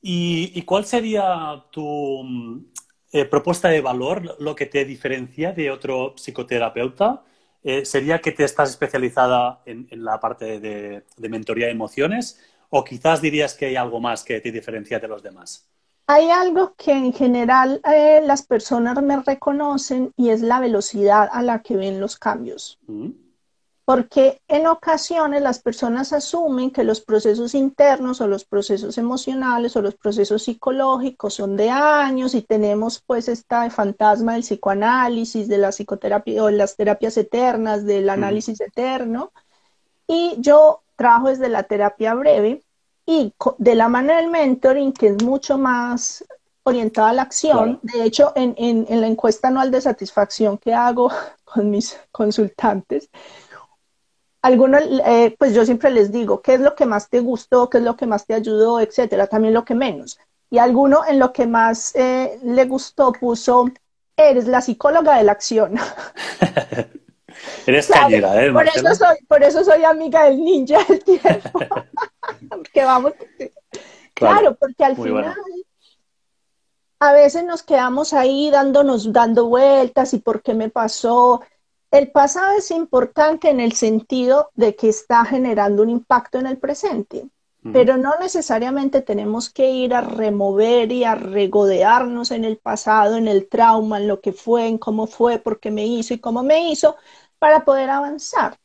¿Y, 0.08 0.62
cuál 0.62 0.84
sería 0.84 1.64
tu 1.72 2.64
eh, 3.10 3.24
propuesta 3.24 3.70
de 3.70 3.80
valor, 3.80 4.36
lo 4.38 4.54
que 4.54 4.66
te 4.66 4.84
diferencia 4.84 5.50
de 5.50 5.68
otro 5.68 6.14
psicoterapeuta? 6.16 7.24
Eh, 7.64 7.84
¿Sería 7.84 8.20
que 8.20 8.30
te 8.30 8.44
estás 8.44 8.70
especializada 8.70 9.62
en, 9.66 9.88
la 10.04 10.20
parte 10.20 10.60
de, 10.60 11.02
mentoría 11.28 11.66
de 11.66 11.72
emociones 11.72 12.40
o 12.70 12.84
quizás 12.84 13.20
dirías 13.20 13.54
que 13.54 13.66
hay 13.66 13.74
algo 13.74 13.98
más 13.98 14.22
que 14.22 14.40
te 14.40 14.52
diferencia 14.52 15.00
de 15.00 15.08
los 15.08 15.24
demás? 15.24 15.66
Hay 16.06 16.30
algo 16.30 16.74
que 16.76 16.92
en 16.92 17.12
general 17.12 17.80
eh, 17.92 18.20
las 18.22 18.46
personas 18.46 19.02
me 19.02 19.20
reconocen 19.20 20.12
y 20.16 20.28
es 20.28 20.40
la 20.40 20.60
velocidad 20.60 21.28
a 21.32 21.42
la 21.42 21.62
que 21.62 21.76
ven 21.76 21.98
los 21.98 22.16
cambios. 22.16 22.78
Mm 22.86 23.25
porque 23.86 24.42
en 24.48 24.66
ocasiones 24.66 25.42
las 25.42 25.60
personas 25.60 26.12
asumen 26.12 26.72
que 26.72 26.82
los 26.82 27.00
procesos 27.00 27.54
internos 27.54 28.20
o 28.20 28.26
los 28.26 28.44
procesos 28.44 28.98
emocionales 28.98 29.76
o 29.76 29.80
los 29.80 29.94
procesos 29.94 30.42
psicológicos 30.42 31.34
son 31.34 31.56
de 31.56 31.70
años 31.70 32.34
y 32.34 32.42
tenemos 32.42 33.00
pues 33.06 33.28
esta 33.28 33.70
fantasma 33.70 34.32
del 34.32 34.42
psicoanálisis, 34.42 35.46
de 35.46 35.58
la 35.58 35.70
psicoterapia 35.70 36.42
o 36.42 36.50
las 36.50 36.74
terapias 36.74 37.16
eternas, 37.16 37.86
del 37.86 38.10
análisis 38.10 38.60
eterno. 38.60 39.30
Y 40.08 40.34
yo 40.38 40.80
trabajo 40.96 41.28
desde 41.28 41.48
la 41.48 41.62
terapia 41.62 42.14
breve 42.14 42.64
y 43.06 43.32
de 43.58 43.74
la 43.76 43.86
mano 43.86 44.16
del 44.16 44.30
mentoring, 44.30 44.92
que 44.92 45.10
es 45.10 45.22
mucho 45.22 45.58
más 45.58 46.24
orientada 46.64 47.10
a 47.10 47.12
la 47.12 47.22
acción. 47.22 47.78
De 47.84 48.02
hecho, 48.02 48.32
en, 48.34 48.56
en 48.58 49.00
la 49.00 49.06
encuesta 49.06 49.46
anual 49.46 49.70
de 49.70 49.80
satisfacción 49.80 50.58
que 50.58 50.74
hago 50.74 51.08
con 51.44 51.70
mis 51.70 51.96
consultantes, 52.10 53.08
algunos, 54.46 54.80
eh, 55.04 55.34
pues 55.36 55.54
yo 55.54 55.64
siempre 55.64 55.90
les 55.90 56.12
digo, 56.12 56.40
¿qué 56.40 56.54
es 56.54 56.60
lo 56.60 56.76
que 56.76 56.86
más 56.86 57.08
te 57.08 57.18
gustó? 57.18 57.68
¿Qué 57.68 57.78
es 57.78 57.84
lo 57.84 57.96
que 57.96 58.06
más 58.06 58.26
te 58.26 58.34
ayudó? 58.34 58.78
Etcétera, 58.78 59.26
también 59.26 59.54
lo 59.54 59.64
que 59.64 59.74
menos. 59.74 60.18
Y 60.50 60.58
alguno 60.58 61.00
en 61.06 61.18
lo 61.18 61.32
que 61.32 61.48
más 61.48 61.92
eh, 61.96 62.38
le 62.44 62.64
gustó 62.66 63.12
puso, 63.12 63.66
eres 64.16 64.46
la 64.46 64.60
psicóloga 64.60 65.16
de 65.16 65.24
la 65.24 65.32
acción. 65.32 65.74
eres 67.66 67.88
cañera, 67.88 68.44
¿eh? 68.44 68.52
Por 68.52 68.68
eso, 68.68 68.94
soy, 68.94 69.16
por 69.26 69.42
eso 69.42 69.64
soy 69.64 69.82
amiga 69.82 70.26
del 70.26 70.36
ninja 70.36 70.78
del 70.84 71.02
tiempo. 71.02 71.58
porque 72.48 72.84
vamos. 72.84 73.14
Claro, 74.14 74.54
porque 74.54 74.84
al 74.84 74.96
final. 74.96 75.34
A 77.00 77.12
veces 77.12 77.44
nos 77.44 77.64
quedamos 77.64 78.12
ahí 78.12 78.48
dándonos, 78.50 79.12
dando 79.12 79.46
vueltas 79.46 80.14
y 80.14 80.18
por 80.18 80.40
qué 80.40 80.54
me 80.54 80.70
pasó, 80.70 81.42
el 81.90 82.10
pasado 82.10 82.56
es 82.58 82.70
importante 82.70 83.48
en 83.48 83.60
el 83.60 83.72
sentido 83.72 84.50
de 84.54 84.74
que 84.74 84.88
está 84.88 85.24
generando 85.24 85.82
un 85.82 85.90
impacto 85.90 86.38
en 86.38 86.46
el 86.46 86.58
presente, 86.58 87.28
pero 87.72 87.96
no 87.96 88.12
necesariamente 88.20 89.02
tenemos 89.02 89.50
que 89.50 89.68
ir 89.70 89.92
a 89.92 90.00
remover 90.00 90.92
y 90.92 91.02
a 91.02 91.16
regodearnos 91.16 92.30
en 92.30 92.44
el 92.44 92.58
pasado, 92.58 93.16
en 93.16 93.26
el 93.26 93.48
trauma, 93.48 93.98
en 93.98 94.06
lo 94.06 94.20
que 94.20 94.32
fue, 94.32 94.68
en 94.68 94.78
cómo 94.78 95.08
fue, 95.08 95.40
por 95.40 95.58
qué 95.58 95.72
me 95.72 95.84
hizo 95.84 96.14
y 96.14 96.20
cómo 96.20 96.44
me 96.44 96.70
hizo, 96.70 96.94
para 97.40 97.64
poder 97.64 97.90
avanzar. 97.90 98.56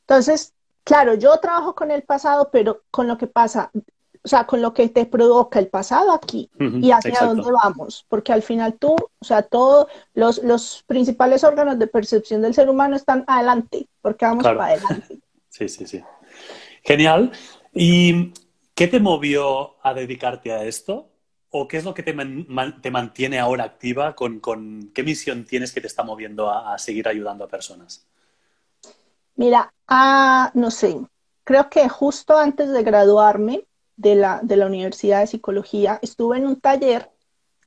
Entonces, 0.00 0.52
claro, 0.84 1.14
yo 1.14 1.38
trabajo 1.40 1.74
con 1.74 1.90
el 1.90 2.02
pasado, 2.02 2.50
pero 2.52 2.82
con 2.90 3.08
lo 3.08 3.16
que 3.16 3.28
pasa 3.28 3.70
o 4.26 4.28
sea, 4.28 4.44
con 4.44 4.60
lo 4.60 4.74
que 4.74 4.88
te 4.88 5.06
provoca 5.06 5.60
el 5.60 5.68
pasado 5.68 6.10
aquí 6.10 6.50
y 6.58 6.90
hacia 6.90 7.20
dónde 7.20 7.48
vamos, 7.62 8.04
porque 8.08 8.32
al 8.32 8.42
final 8.42 8.74
tú, 8.74 8.96
o 8.96 9.24
sea, 9.24 9.42
todos 9.42 9.86
los, 10.14 10.42
los, 10.42 10.82
principales 10.88 11.44
órganos 11.44 11.78
de 11.78 11.86
percepción 11.86 12.42
del 12.42 12.52
ser 12.52 12.68
humano 12.68 12.96
están 12.96 13.22
adelante, 13.28 13.86
porque 14.02 14.24
vamos 14.24 14.42
para 14.42 14.64
adelante. 14.64 15.20
Sí, 15.48 15.70
sí, 15.70 15.86
sí. 15.86 16.02
Genial. 16.82 17.32
¿Y 17.72 18.34
qué 18.74 18.88
te 18.88 19.00
movió 19.00 19.76
a 19.82 19.94
dedicarte 19.94 20.52
a 20.52 20.64
esto? 20.64 21.08
¿O 21.48 21.66
qué 21.66 21.78
es 21.78 21.84
lo 21.84 21.94
que 21.94 22.02
te, 22.02 22.14
te 22.82 22.90
mantiene 22.90 23.38
ahora 23.38 23.64
activa? 23.64 24.14
¿Con, 24.14 24.40
¿Con, 24.40 24.90
qué 24.92 25.02
misión 25.02 25.46
tienes 25.46 25.72
que 25.72 25.80
te 25.80 25.86
está 25.86 26.02
moviendo 26.02 26.50
a, 26.50 26.74
a 26.74 26.78
seguir 26.78 27.08
ayudando 27.08 27.44
a 27.44 27.48
personas? 27.48 28.06
Mira, 29.36 29.72
ah, 29.88 30.50
no 30.52 30.70
sé, 30.70 31.00
creo 31.44 31.70
que 31.70 31.88
justo 31.88 32.36
antes 32.36 32.70
de 32.70 32.82
graduarme, 32.82 33.64
de 33.96 34.14
la, 34.14 34.40
de 34.42 34.56
la 34.56 34.66
Universidad 34.66 35.20
de 35.20 35.26
Psicología, 35.26 35.98
estuve 36.02 36.38
en 36.38 36.46
un 36.46 36.60
taller 36.60 37.10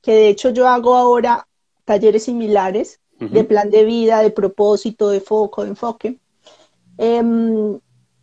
que 0.02 0.12
de 0.12 0.28
hecho 0.28 0.50
yo 0.50 0.68
hago 0.68 0.94
ahora 0.94 1.46
talleres 1.84 2.24
similares 2.24 3.00
de 3.18 3.44
plan 3.44 3.68
de 3.68 3.84
vida, 3.84 4.22
de 4.22 4.30
propósito, 4.30 5.10
de 5.10 5.20
foco, 5.20 5.62
de 5.62 5.70
enfoque. 5.70 6.18
Em, 6.96 7.78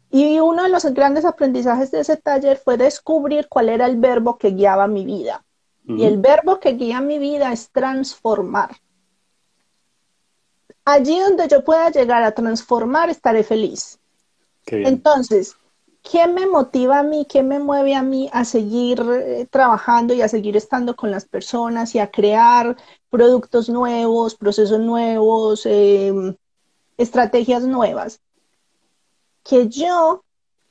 y 0.10 0.40
uno 0.40 0.64
de 0.64 0.70
los 0.70 0.86
grandes 0.86 1.24
aprendizajes 1.24 1.92
de 1.92 2.00
ese 2.00 2.18
taller 2.18 2.58
fue 2.58 2.78
descubrir 2.78 3.48
cuál 3.48 3.70
era 3.70 3.86
el 3.86 3.98
verbo 3.98 4.40
que 4.40 4.52
guiaba 4.52 4.88
mi 4.88 5.06
vida. 5.06 5.44
Y 5.86 6.04
el 6.04 6.18
verbo 6.18 6.60
que 6.60 6.74
guía 6.74 7.00
mi 7.00 7.18
vida 7.18 7.54
es 7.54 7.70
transformar. 7.70 8.72
Allí 10.84 11.18
donde 11.20 11.48
yo 11.48 11.64
pueda 11.64 11.90
llegar 11.92 12.24
a 12.24 12.32
transformar, 12.32 13.10
estaré 13.10 13.44
feliz. 13.44 13.98
Entonces, 14.66 15.56
¿qué 16.10 16.28
me 16.28 16.48
motiva 16.48 17.00
a 17.00 17.04
mí, 17.04 17.26
qué 17.26 17.44
me 17.44 17.60
mueve 17.60 17.96
a 17.96 18.02
mí 18.02 18.30
a 18.32 18.46
seguir 18.46 19.02
eh, 19.02 19.48
trabajando 19.50 20.14
y 20.14 20.22
a 20.22 20.28
seguir 20.28 20.56
estando 20.56 20.96
con 20.96 21.12
las 21.12 21.26
personas 21.26 21.96
y 21.96 22.00
a 22.00 22.12
crear 22.12 22.78
productos 23.10 23.70
nuevos, 23.70 24.36
procesos 24.36 24.80
nuevos, 24.80 25.66
em, 25.66 26.36
estrategias 26.98 27.64
nuevas? 27.64 28.22
Que 29.44 29.68
yo 29.68 30.24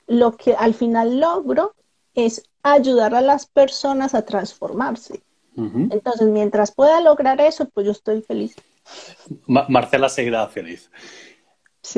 lo 0.06 0.36
que 0.36 0.54
al 0.54 0.74
final 0.74 1.20
logro 1.20 1.74
es 2.14 2.42
ayudar 2.62 3.14
a 3.14 3.20
las 3.20 3.46
personas 3.46 4.14
a 4.14 4.22
transformarse. 4.22 5.22
Entonces, 5.56 6.28
mientras 6.28 6.70
pueda 6.70 7.00
lograr 7.00 7.40
eso, 7.40 7.66
pues 7.70 7.86
yo 7.86 7.92
estoy 7.92 8.20
feliz. 8.20 8.54
Marcela 9.46 10.10
seguirá 10.10 10.46
feliz. 10.48 10.90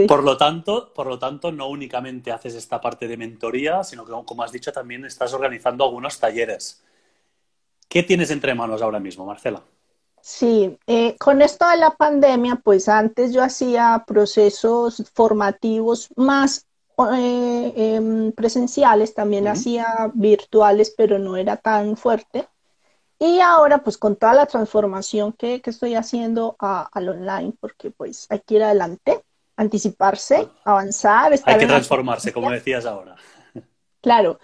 Por, 0.07 0.23
lo 0.23 0.37
tanto, 0.37 0.93
por 0.93 1.07
lo 1.07 1.19
tanto, 1.19 1.53
no 1.53 1.69
únicamente 1.69 2.33
haces 2.33 2.55
esta 2.55 2.81
parte 2.81 3.09
de 3.09 3.17
mentoría, 3.17 3.85
sino 3.85 4.05
que, 4.05 4.13
como 4.27 4.43
has 4.43 4.53
dicho, 4.53 4.73
también 4.73 5.05
estás 5.05 5.33
organizando 5.33 5.85
algunos 5.85 6.19
talleres. 6.19 6.83
¿Qué 7.89 8.03
tienes 8.03 8.31
entre 8.31 8.55
manos 8.55 8.83
ahora 8.83 9.01
mismo, 9.01 9.25
Marcela? 9.25 9.63
Sí, 10.21 10.79
eh, 10.87 11.17
con 11.19 11.41
esto 11.43 11.69
de 11.69 11.79
la 11.79 11.91
pandemia, 11.97 12.57
pues 12.57 12.89
antes 12.89 13.33
yo 13.33 13.43
hacía 13.43 14.05
procesos 14.07 15.03
formativos 15.15 16.09
más 16.17 16.67
eh, 17.13 17.73
em, 17.77 18.33
presenciales, 18.33 19.15
también 19.15 19.47
hacía 19.47 20.11
virtuales, 20.15 20.93
pero 20.97 21.19
no 21.19 21.37
era 21.37 21.57
tan 21.57 21.97
fuerte. 21.97 22.49
Y 23.21 23.41
ahora, 23.41 23.83
pues 23.83 23.99
con 23.99 24.17
toda 24.17 24.35
la 24.35 24.47
transformación 24.47 25.33
que, 25.33 25.63
estoy 25.65 25.95
haciendo 25.95 26.57
al 26.59 27.09
online, 27.09 27.55
porque 27.61 27.91
pues 27.91 28.27
hay 28.31 28.41
que 28.41 28.57
ir 28.57 28.63
adelante, 28.63 29.25
anticiparse, 29.59 30.49
avanzar. 30.65 31.33
Estar 31.33 31.55
hay 31.55 31.61
que 31.61 31.67
transformarse, 31.67 32.33
como 32.33 32.51
decías 32.51 32.87
ahora. 32.87 33.17
Claro. 34.01 34.39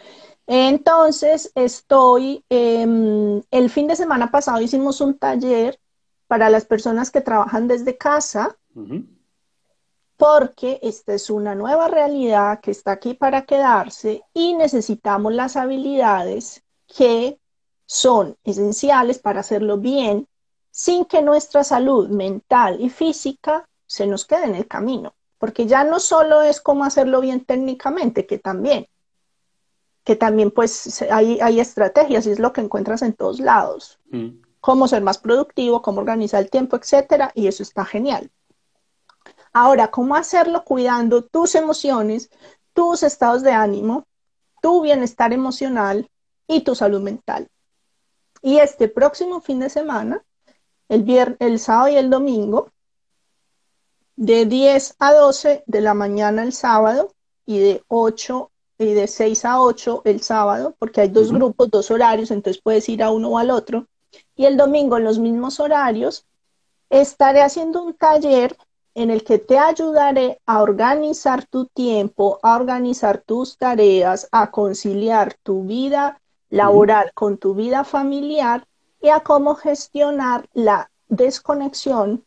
Entonces, 0.46 1.52
estoy, 1.54 2.44
em, 2.50 3.40
el 3.50 3.70
fin 3.70 3.86
de 3.86 3.96
semana 3.96 4.30
pasado 4.30 4.60
hicimos 4.60 5.00
un 5.00 5.16
taller 5.16 5.78
para 6.26 6.50
las 6.50 6.66
personas 6.66 7.10
que 7.10 7.20
trabajan 7.20 7.68
desde 7.68 7.96
casa 7.96 8.58
porque 10.16 10.80
esta 10.82 11.14
es 11.14 11.30
una 11.30 11.54
nueva 11.54 11.88
realidad 11.88 12.60
que 12.60 12.72
está 12.72 12.92
aquí 12.92 13.14
para 13.14 13.46
quedarse 13.46 14.22
y 14.34 14.54
necesitamos 14.54 15.32
las 15.32 15.56
habilidades 15.56 16.62
que 16.86 17.38
son 17.86 18.36
esenciales 18.44 19.18
para 19.18 19.40
hacerlo 19.40 19.78
bien 19.78 20.26
sin 20.70 21.04
que 21.04 21.22
nuestra 21.22 21.62
salud 21.62 22.08
mental 22.08 22.80
y 22.80 22.90
física 22.90 23.68
se 23.94 24.06
nos 24.06 24.26
quede 24.26 24.44
en 24.44 24.56
el 24.56 24.66
camino. 24.66 25.14
Porque 25.38 25.66
ya 25.66 25.84
no 25.84 26.00
solo 26.00 26.42
es 26.42 26.60
cómo 26.60 26.84
hacerlo 26.84 27.20
bien 27.20 27.44
técnicamente, 27.44 28.26
que 28.26 28.38
también, 28.38 28.88
que 30.02 30.16
también 30.16 30.50
pues 30.50 31.02
hay, 31.10 31.38
hay 31.40 31.60
estrategias 31.60 32.26
y 32.26 32.30
es 32.30 32.38
lo 32.38 32.52
que 32.52 32.60
encuentras 32.60 33.02
en 33.02 33.12
todos 33.12 33.38
lados. 33.40 34.00
Mm. 34.10 34.40
Cómo 34.60 34.88
ser 34.88 35.02
más 35.02 35.18
productivo, 35.18 35.82
cómo 35.82 36.00
organizar 36.00 36.42
el 36.42 36.50
tiempo, 36.50 36.76
etcétera, 36.76 37.30
y 37.34 37.46
eso 37.46 37.62
está 37.62 37.84
genial. 37.84 38.30
Ahora, 39.52 39.90
¿cómo 39.90 40.16
hacerlo 40.16 40.64
cuidando 40.64 41.22
tus 41.22 41.54
emociones, 41.54 42.30
tus 42.72 43.04
estados 43.04 43.42
de 43.42 43.52
ánimo, 43.52 44.06
tu 44.60 44.82
bienestar 44.82 45.32
emocional 45.32 46.10
y 46.48 46.62
tu 46.62 46.74
salud 46.74 47.00
mental? 47.00 47.48
Y 48.42 48.58
este 48.58 48.88
próximo 48.88 49.40
fin 49.40 49.60
de 49.60 49.70
semana, 49.70 50.24
el, 50.88 51.36
el 51.38 51.58
sábado 51.60 51.88
y 51.88 51.96
el 51.96 52.10
domingo, 52.10 52.70
de 54.16 54.46
10 54.46 54.96
a 54.98 55.12
12 55.12 55.64
de 55.66 55.80
la 55.80 55.94
mañana 55.94 56.42
el 56.42 56.52
sábado 56.52 57.12
y 57.46 57.58
de 57.58 57.82
8 57.88 58.50
y 58.78 58.92
de 58.92 59.06
6 59.06 59.44
a 59.44 59.60
8 59.60 60.02
el 60.04 60.20
sábado, 60.20 60.74
porque 60.78 61.02
hay 61.02 61.08
dos 61.08 61.32
grupos, 61.32 61.70
dos 61.70 61.90
horarios, 61.90 62.30
entonces 62.30 62.62
puedes 62.62 62.88
ir 62.88 63.02
a 63.02 63.10
uno 63.10 63.30
o 63.30 63.38
al 63.38 63.50
otro. 63.50 63.86
Y 64.36 64.46
el 64.46 64.56
domingo 64.56 64.96
en 64.96 65.04
los 65.04 65.18
mismos 65.18 65.60
horarios 65.60 66.26
estaré 66.90 67.42
haciendo 67.42 67.82
un 67.82 67.94
taller 67.94 68.56
en 68.94 69.10
el 69.10 69.24
que 69.24 69.38
te 69.38 69.58
ayudaré 69.58 70.40
a 70.46 70.62
organizar 70.62 71.44
tu 71.46 71.66
tiempo, 71.66 72.38
a 72.42 72.56
organizar 72.56 73.18
tus 73.18 73.58
tareas, 73.58 74.28
a 74.30 74.50
conciliar 74.50 75.34
tu 75.42 75.64
vida 75.64 76.20
laboral 76.48 77.10
con 77.14 77.36
tu 77.38 77.54
vida 77.54 77.82
familiar 77.82 78.66
y 79.02 79.08
a 79.08 79.20
cómo 79.20 79.56
gestionar 79.56 80.48
la 80.52 80.90
desconexión, 81.08 82.24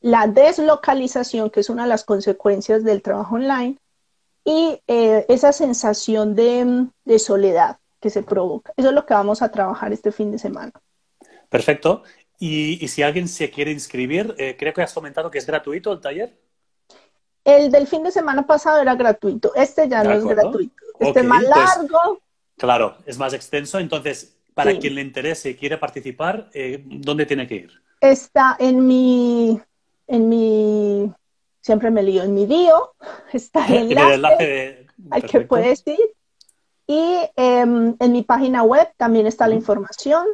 la 0.00 0.26
deslocalización, 0.26 1.50
que 1.50 1.60
es 1.60 1.70
una 1.70 1.84
de 1.84 1.88
las 1.88 2.04
consecuencias 2.04 2.84
del 2.84 3.02
trabajo 3.02 3.36
online, 3.36 3.78
y 4.44 4.80
eh, 4.86 5.26
esa 5.28 5.52
sensación 5.52 6.34
de, 6.34 6.86
de 7.04 7.18
soledad 7.18 7.78
que 8.00 8.10
se 8.10 8.22
provoca. 8.22 8.72
Eso 8.76 8.88
es 8.88 8.94
lo 8.94 9.04
que 9.04 9.14
vamos 9.14 9.42
a 9.42 9.50
trabajar 9.50 9.92
este 9.92 10.12
fin 10.12 10.30
de 10.30 10.38
semana. 10.38 10.72
Perfecto. 11.48 12.02
Y, 12.38 12.86
si 12.86 13.02
alguien 13.02 13.26
se 13.26 13.50
quiere 13.50 13.72
inscribir, 13.72 14.34
eh, 14.38 14.56
creo 14.56 14.72
que 14.72 14.82
has 14.82 14.92
comentado 14.92 15.30
que 15.30 15.38
es 15.38 15.46
gratuito 15.46 15.92
el 15.92 16.00
taller. 16.00 16.38
El 17.44 17.70
del 17.70 17.86
fin 17.86 18.04
de 18.04 18.12
semana 18.12 18.46
pasado 18.46 18.80
era 18.80 18.94
gratuito, 18.94 19.54
este 19.54 19.88
ya 19.88 20.04
no 20.04 20.12
es 20.12 20.24
gratuito. 20.24 20.74
Este 21.00 21.20
es 21.20 21.26
más 21.26 21.42
largo. 21.42 22.20
claro, 22.56 22.98
es 23.06 23.18
más 23.18 23.32
extenso. 23.32 23.78
Entonces, 23.78 24.36
para 24.54 24.78
quien 24.78 24.94
le 24.94 25.00
interese 25.00 25.50
y 25.50 25.54
quiere 25.54 25.78
participar, 25.78 26.50
eh, 26.52 26.82
¿dónde 26.84 27.26
tiene 27.26 27.46
que 27.46 27.54
ir? 27.54 27.82
Está 28.00 28.56
en 28.58 28.86
mi, 28.86 29.60
en 30.08 30.28
mi, 30.28 31.12
siempre 31.60 31.90
me 31.90 32.02
lío, 32.02 32.24
en 32.24 32.34
mi 32.34 32.46
bio, 32.46 32.94
está 33.32 33.66
el 33.68 33.96
enlace, 33.96 34.86
al 35.10 35.22
que 35.22 35.40
puedes 35.42 35.86
ir. 35.86 35.98
Y 36.86 37.18
em, 37.36 37.96
en 38.00 38.12
mi 38.12 38.22
página 38.22 38.62
web 38.62 38.88
también 38.96 39.26
está 39.26 39.46
la 39.46 39.54
información. 39.54 40.26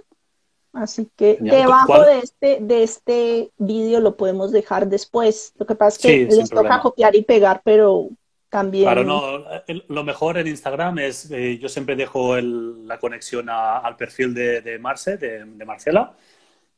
Así 0.72 1.08
que 1.16 1.38
debajo 1.40 2.02
de 2.02 2.18
este, 2.18 2.58
de 2.60 2.82
este 2.82 3.50
vídeo 3.58 4.00
lo 4.00 4.16
podemos 4.16 4.50
dejar 4.50 4.88
después. 4.88 5.52
Lo 5.56 5.66
que 5.66 5.74
pasa 5.76 5.96
es 5.96 5.98
que 6.02 6.36
les 6.36 6.50
toca 6.50 6.80
copiar 6.80 7.14
y 7.14 7.22
pegar, 7.22 7.60
pero 7.64 8.08
también. 8.48 8.84
Claro, 8.84 9.04
no. 9.04 9.44
Lo 9.88 10.04
mejor 10.04 10.38
en 10.38 10.46
Instagram 10.46 11.00
es, 11.00 11.28
eh, 11.32 11.58
yo 11.58 11.68
siempre 11.68 11.96
dejo 11.96 12.36
la 12.40 12.98
conexión 12.98 13.48
al 13.48 13.96
perfil 13.96 14.32
de, 14.32 14.78
Marce, 14.80 15.16
de, 15.16 15.64
Marcela. 15.64 16.14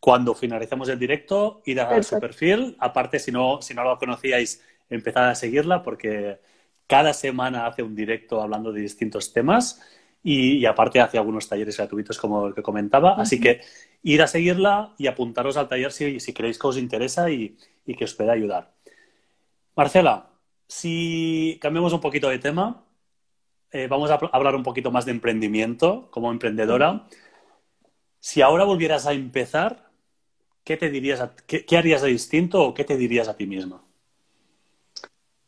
Cuando 0.01 0.35
finalicemos 0.35 0.89
el 0.89 0.99
directo, 0.99 1.63
ir 1.65 1.81
a 1.81 2.03
su 2.03 2.19
perfil. 2.21 2.77
Aparte, 2.79 3.19
si 3.19 3.33
no, 3.33 3.61
si 3.63 3.75
no 3.75 3.83
lo 3.83 3.99
conocíais, 3.99 4.63
empezad 4.89 5.29
a 5.29 5.35
seguirla 5.35 5.83
porque 5.83 6.39
cada 6.87 7.13
semana 7.13 7.67
hace 7.67 7.83
un 7.83 7.95
directo 7.95 8.41
hablando 8.41 8.73
de 8.73 8.81
distintos 8.81 9.33
temas 9.33 9.81
y, 10.23 10.67
aparte 10.67 11.01
hace 11.01 11.19
algunos 11.19 11.49
talleres 11.49 11.77
gratuitos 11.77 12.19
como 12.19 12.49
el 12.49 12.55
que 12.55 12.63
comentaba. 12.63 13.15
Así 13.15 13.41
que 13.41 13.61
ir 14.03 14.23
a 14.23 14.27
seguirla 14.27 14.93
y 14.99 15.07
apuntaros 15.07 15.57
al 15.57 15.69
taller 15.69 15.93
si, 15.93 16.19
si 16.21 16.33
creéis 16.33 16.59
que 16.59 16.67
os 16.67 16.79
interesa 16.79 17.31
y, 17.31 17.57
que 17.87 18.05
os 18.05 18.15
pueda 18.15 18.33
ayudar. 18.33 18.73
Marcela, 19.77 20.31
si 20.67 21.59
cambiamos 21.61 21.93
un 21.93 22.01
poquito 22.01 22.29
de 22.29 22.39
tema, 22.39 22.85
eh, 23.71 23.87
vamos 23.89 24.11
a 24.11 24.19
hablar 24.33 24.57
un 24.57 24.65
poquito 24.65 24.91
más 24.91 25.05
de 25.05 25.13
emprendimiento 25.13 26.11
como 26.11 26.33
emprendedora. 26.33 27.07
Si 28.19 28.43
ahora 28.43 28.65
volvieras 28.65 29.07
a 29.07 29.13
empezar, 29.13 29.86
¿qué 30.67 30.77
te 30.77 30.91
dirías, 30.91 31.23
qué, 31.47 31.65
harías 31.79 32.03
de 32.03 32.09
distinto 32.09 32.61
o 32.61 32.75
qué 32.75 32.85
te 32.85 32.99
dirías 32.99 33.29
a 33.29 33.37
ti 33.39 33.47
misma? 33.47 33.81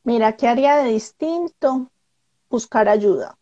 Mira, 0.05 0.35
¿qué 0.35 0.49
haría 0.49 0.77
de 0.77 0.93
distinto? 0.93 1.91
Buscar 2.49 2.89
ayuda 2.89 3.37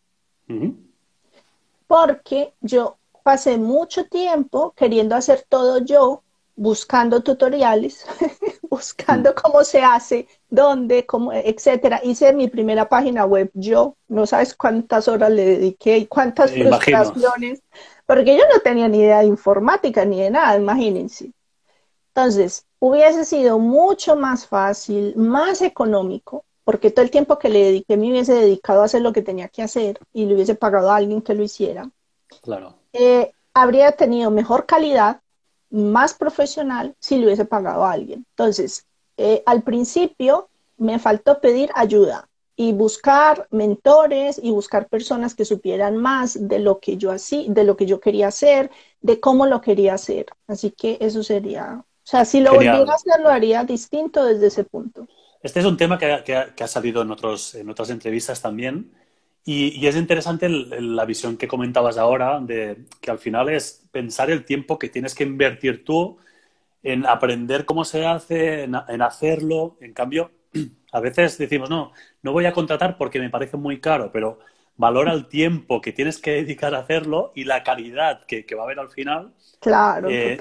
porque 1.87 2.53
yo 2.61 2.97
pasé 3.23 3.59
mucho 3.59 4.07
tiempo 4.07 4.73
queriendo 4.77 5.15
hacer 5.15 5.45
todo 5.49 5.79
yo, 5.79 6.23
buscando 6.55 7.23
tutoriales, 7.23 8.07
buscando 8.71 9.31
mm. 9.31 9.35
cómo 9.35 9.65
se 9.65 9.83
hace, 9.83 10.27
dónde, 10.49 11.07
cómo, 11.07 11.33
etcétera. 11.33 12.01
Hice 12.03 12.33
mi 12.33 12.49
primera 12.49 12.89
página 12.89 13.25
web 13.27 13.51
yo, 13.55 13.97
no 14.09 14.27
sabes 14.27 14.55
cuántas 14.55 15.09
horas 15.09 15.31
le 15.31 15.45
dediqué 15.45 15.99
y 15.99 16.07
cuántas 16.07 16.53
frustraciones, 16.53 17.63
porque 18.07 18.37
yo 18.37 18.45
no 18.53 18.61
tenía 18.61 18.89
ni 18.89 18.99
idea 18.99 19.21
de 19.21 19.27
informática 19.27 20.05
ni 20.05 20.21
de 20.21 20.31
nada, 20.31 20.57
imagínense. 20.57 21.33
Entonces, 22.17 22.65
hubiese 22.79 23.27
sido 23.27 23.59
mucho 23.59 24.17
más 24.17 24.47
fácil, 24.47 25.15
más 25.17 25.61
económico 25.61 26.47
porque 26.65 26.91
todo 26.91 27.05
el 27.05 27.11
tiempo 27.11 27.39
que 27.39 27.51
le 27.51 27.63
dediqué 27.63 27.99
me 27.99 28.11
hubiese 28.11 28.33
dedicado 28.33 28.81
a 28.81 28.87
hacer 28.87 29.03
lo 29.03 29.13
que 29.13 29.21
tenía 29.21 29.49
que 29.49 29.63
hacer 29.63 30.01
y 30.15 30.25
le 30.25 30.35
hubiese 30.35 30.55
pagado 30.55 30.91
a 30.91 30.97
alguien 30.97 31.21
que 31.21 31.35
lo 31.35 31.45
hiciera, 31.45 31.91
claro. 32.43 32.75
Eh, 32.95 33.33
habría 33.53 33.93
tenido 33.93 34.31
mejor 34.31 34.65
calidad, 34.65 35.21
más 35.69 36.15
profesional, 36.15 36.95
si 37.01 37.19
le 37.19 37.27
hubiese 37.27 37.45
pagado 37.45 37.85
a 37.85 37.93
alguien. 37.93 38.25
Entonces, 38.31 38.87
eh, 39.19 39.43
al 39.45 39.63
principio 39.63 40.49
me 40.79 40.99
faltó 40.99 41.41
pedir 41.41 41.71
ayuda 41.75 42.29
y 42.57 42.73
buscar 42.73 43.47
mentores 43.51 44.41
y 44.43 44.51
buscar 44.53 44.89
personas 44.89 45.35
que 45.35 45.45
supieran 45.45 45.99
más 45.99 46.49
de 46.49 46.61
lo 46.61 46.81
que 46.81 46.97
yo 46.97 47.11
así, 47.11 47.47
de 47.51 47.65
lo 47.65 47.77
que 47.77 47.85
yo 47.85 48.01
quería 48.01 48.29
hacer, 48.29 48.71
de 49.03 49.21
cómo 49.21 49.47
lo 49.47 49.61
quería 49.61 49.95
hacer. 49.95 50.27
Así 50.47 50.71
que 50.71 50.97
eso 51.01 51.23
sería, 51.23 51.85
o 52.07 52.09
sea, 52.09 52.25
si 52.25 52.39
lo 52.39 52.53
volviera 52.53 52.79
a 52.79 52.95
hacer, 52.95 53.21
lo 53.21 53.31
haría 53.31 53.65
distinto 53.65 54.25
desde 54.25 54.47
ese 54.47 54.63
punto. 54.63 55.09
Este 55.43 55.59
es 55.59 55.67
un 55.67 55.77
tema 55.77 55.99
que, 55.99 56.35
ha 56.37 56.67
salido 56.69 57.03
en, 57.03 57.11
otros, 57.11 57.57
en 57.57 57.69
otras 57.69 57.91
entrevistas 57.91 58.41
también. 58.41 58.93
Y, 59.45 59.85
es 59.85 59.97
interesante 59.97 60.49
la 60.49 61.05
visión 61.05 61.37
que 61.37 61.49
comentabas 61.49 61.99
ahora, 61.99 62.39
de 62.41 62.85
que 63.01 63.11
al 63.11 63.19
final 63.19 63.49
es 63.49 63.89
pensar 63.91 64.31
el 64.31 64.45
tiempo 64.45 64.79
que 64.79 64.89
tienes 64.89 65.17
que 65.17 65.25
invertir 65.25 65.85
tú 65.85 66.17
en 66.85 67.05
aprender 67.07 67.65
cómo 67.65 67.85
se 67.85 68.07
hace, 68.07 68.63
en, 68.63 68.77
en 68.87 69.03
hacerlo. 69.03 69.77
En 69.81 69.93
cambio, 69.93 70.31
a 70.93 71.01
veces 71.01 71.37
decimos, 71.39 71.69
no, 71.69 71.91
no 72.23 72.31
voy 72.31 72.47
a 72.47 72.53
contratar 72.53 72.97
porque 72.99 73.19
me 73.19 73.31
parece 73.31 73.57
muy 73.57 73.81
caro, 73.81 74.13
pero 74.13 74.39
valora 74.77 75.13
el 75.13 75.27
tiempo 75.27 75.81
que 75.81 75.93
tienes 75.93 76.19
que 76.19 76.33
dedicar 76.33 76.75
a 76.75 76.81
hacerlo 76.81 77.33
y 77.35 77.45
la 77.45 77.63
calidad 77.63 78.25
que, 78.27 78.45
va 78.55 78.63
a 78.63 78.65
haber 78.65 78.79
al 78.79 78.91
final. 78.91 79.33
Claro, 79.61 80.09
eh, 80.11 80.39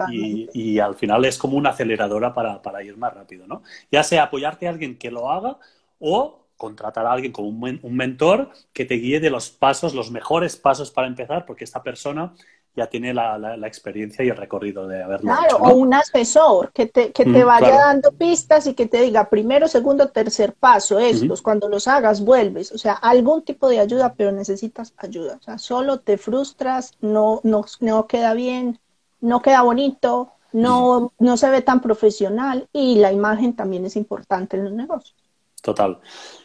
y, 0.54 0.80
al 0.80 0.96
final 0.96 1.26
es 1.26 1.38
como 1.38 1.58
una 1.58 1.72
aceleradora 1.72 2.34
para, 2.34 2.84
ir 2.84 2.98
más 2.98 3.14
rápido, 3.14 3.48
¿no? 3.48 3.64
Ya 3.92 4.04
sea 4.04 4.24
apoyarte 4.24 4.68
a 4.68 4.72
alguien 4.72 4.98
que 4.98 5.12
lo 5.12 5.32
haga 5.32 5.58
o 6.00 6.46
contratar 6.58 7.06
a 7.06 7.12
alguien 7.12 7.32
como 7.32 7.50
un, 7.50 7.80
un 7.82 7.96
mentor 7.96 8.50
que 8.72 8.86
te 8.86 8.96
guíe 8.96 9.20
de 9.20 9.30
los 9.30 9.50
pasos, 9.50 9.94
los 9.94 10.12
mejores 10.12 10.56
pasos 10.56 10.92
para 10.92 11.08
empezar, 11.08 11.46
porque 11.46 11.64
esta 11.64 11.84
persona 11.84 12.34
ya 12.76 12.88
tiene 12.88 13.14
la, 13.14 13.38
la, 13.38 13.68
experiencia 13.68 14.24
y 14.26 14.30
el 14.30 14.36
recorrido 14.36 14.86
de 14.88 15.02
haberlo 15.02 15.32
claro, 15.32 15.58
o 15.58 15.76
un 15.76 15.94
asesor 15.94 16.72
que 16.74 16.88
te, 16.88 17.12
que 17.14 17.24
te 17.24 17.44
mm, 17.44 17.48
vaya 17.48 17.76
dando 17.76 18.12
pistas 18.12 18.68
y 18.68 18.74
que 18.74 18.86
te 18.86 19.02
diga 19.02 19.30
primero, 19.30 19.68
segundo, 19.68 20.10
tercer 20.10 20.54
paso, 20.54 21.00
estos, 21.00 21.42
cuando 21.42 21.70
los 21.70 21.88
hagas 21.88 22.24
vuelves, 22.24 22.72
o 22.74 22.78
sea, 22.78 22.94
algún 22.94 23.44
tipo 23.44 23.70
de 23.70 23.80
ayuda, 23.80 24.14
pero 24.16 24.32
necesitas 24.34 24.94
ayuda, 24.98 25.38
o 25.40 25.44
sea, 25.44 25.58
solo 25.58 26.02
te 26.02 26.18
frustras, 26.18 26.92
no, 27.00 27.40
no, 27.44 27.66
no 27.80 28.08
queda 28.08 28.34
bien, 28.34 28.80
no 29.22 29.42
queda 29.42 29.62
bonito, 29.62 30.32
no, 30.52 31.14
no 31.18 31.38
se 31.38 31.50
ve 31.50 31.62
tan 31.62 31.82
profesional 31.82 32.68
y 32.74 32.96
la 32.96 33.12
imagen 33.14 33.56
también 33.56 33.86
es 33.86 33.96
importante 33.96 34.58
en 34.58 34.66
los 34.66 34.74
negocios. 34.74 35.16
Total. 35.62 36.00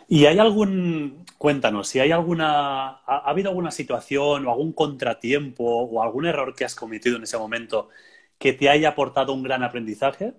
¿Y 0.09 0.27
hay 0.27 0.39
algún, 0.39 1.25
cuéntanos, 1.41 1.89
si 1.89 1.99
hay 1.99 2.13
alguna, 2.13 3.01
ha, 3.07 3.31
habido 3.31 3.49
alguna 3.49 3.71
situación 3.71 4.47
o 4.47 4.51
algún 4.51 4.75
contratiempo 4.75 5.65
o 5.65 6.03
algún 6.03 6.27
error 6.27 6.55
que 6.55 6.67
has 6.67 6.75
cometido 6.75 7.17
en 7.17 7.23
ese 7.23 7.39
momento 7.39 7.89
que 8.37 8.53
te 8.53 8.69
haya 8.69 8.91
aportado 8.91 9.33
un 9.33 9.43
gran 9.43 9.63
aprendizaje? 9.63 10.35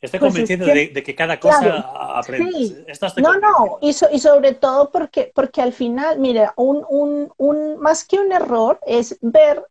Estoy 0.00 0.20
pues 0.20 0.30
convencido 0.30 0.66
de, 0.66 1.02
que 1.02 1.14
cada 1.16 1.40
cosa 1.40 1.80
aprendes. 2.16 2.86
no, 3.16 3.40
no, 3.40 3.78
y, 3.82 3.88
y, 3.88 4.20
sobre 4.20 4.54
todo 4.54 4.92
porque, 4.92 5.32
porque 5.34 5.60
al 5.60 5.72
final, 5.72 6.20
mire, 6.20 6.50
un, 6.54 6.84
un, 6.88 7.32
un, 7.38 7.76
más 7.80 8.04
que 8.04 8.20
un 8.20 8.30
error 8.30 8.78
es 8.86 9.18
ver 9.20 9.66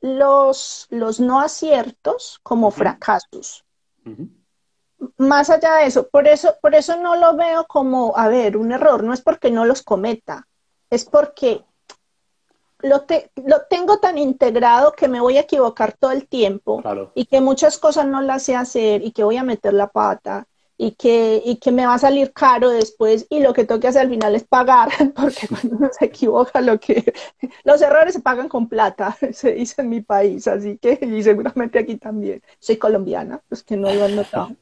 los, 0.00 0.86
los 0.90 1.18
no 1.18 1.40
aciertos 1.40 2.38
como 2.44 2.70
fracasos 2.70 3.64
más 5.16 5.50
allá 5.50 5.76
de 5.76 5.86
eso, 5.86 6.08
por 6.08 6.26
eso, 6.26 6.54
por 6.60 6.74
eso 6.74 6.96
no 6.96 7.16
lo 7.16 7.36
veo 7.36 7.66
como, 7.66 8.16
a 8.16 8.28
ver, 8.28 8.56
un 8.56 8.72
error, 8.72 9.02
no 9.02 9.12
es 9.12 9.22
porque 9.22 9.50
no 9.50 9.64
los 9.64 9.82
cometa, 9.82 10.46
es 10.90 11.04
porque 11.04 11.64
lo, 12.82 13.04
lo 13.44 13.62
tengo 13.68 13.98
tan 13.98 14.18
integrado 14.18 14.92
que 14.92 15.08
me 15.08 15.20
voy 15.20 15.36
a 15.36 15.42
equivocar 15.42 15.94
todo 15.98 16.12
el 16.12 16.26
tiempo 16.26 16.82
y 17.14 17.26
que 17.26 17.40
muchas 17.40 17.78
cosas 17.78 18.06
no 18.06 18.20
las 18.20 18.42
sé 18.42 18.56
hacer 18.56 19.04
y 19.04 19.12
que 19.12 19.24
voy 19.24 19.36
a 19.36 19.44
meter 19.44 19.74
la 19.74 19.88
pata 19.88 20.46
y 20.82 20.92
que, 20.92 21.42
y 21.44 21.56
que 21.56 21.72
me 21.72 21.84
va 21.84 21.92
a 21.92 21.98
salir 21.98 22.32
caro 22.32 22.70
después 22.70 23.26
y 23.28 23.40
lo 23.40 23.52
que 23.52 23.64
tengo 23.64 23.82
que 23.82 23.88
hacer 23.88 24.00
al 24.00 24.08
final 24.08 24.34
es 24.34 24.44
pagar, 24.44 24.88
porque 25.14 25.46
cuando 25.48 25.76
uno 25.76 25.90
se 25.92 26.06
equivoca, 26.06 26.62
lo 26.62 26.80
que 26.80 27.12
los 27.64 27.82
errores 27.82 28.14
se 28.14 28.20
pagan 28.20 28.48
con 28.48 28.66
plata, 28.66 29.14
se 29.32 29.52
dice 29.52 29.82
en 29.82 29.90
mi 29.90 30.00
país, 30.00 30.48
así 30.48 30.78
que, 30.78 30.98
y 31.02 31.22
seguramente 31.22 31.78
aquí 31.78 31.96
también. 31.96 32.42
Soy 32.58 32.78
colombiana, 32.78 33.42
los 33.50 33.62
que 33.62 33.76
no 33.76 33.92
lo 33.92 34.06
han 34.06 34.16
notado. 34.16 34.56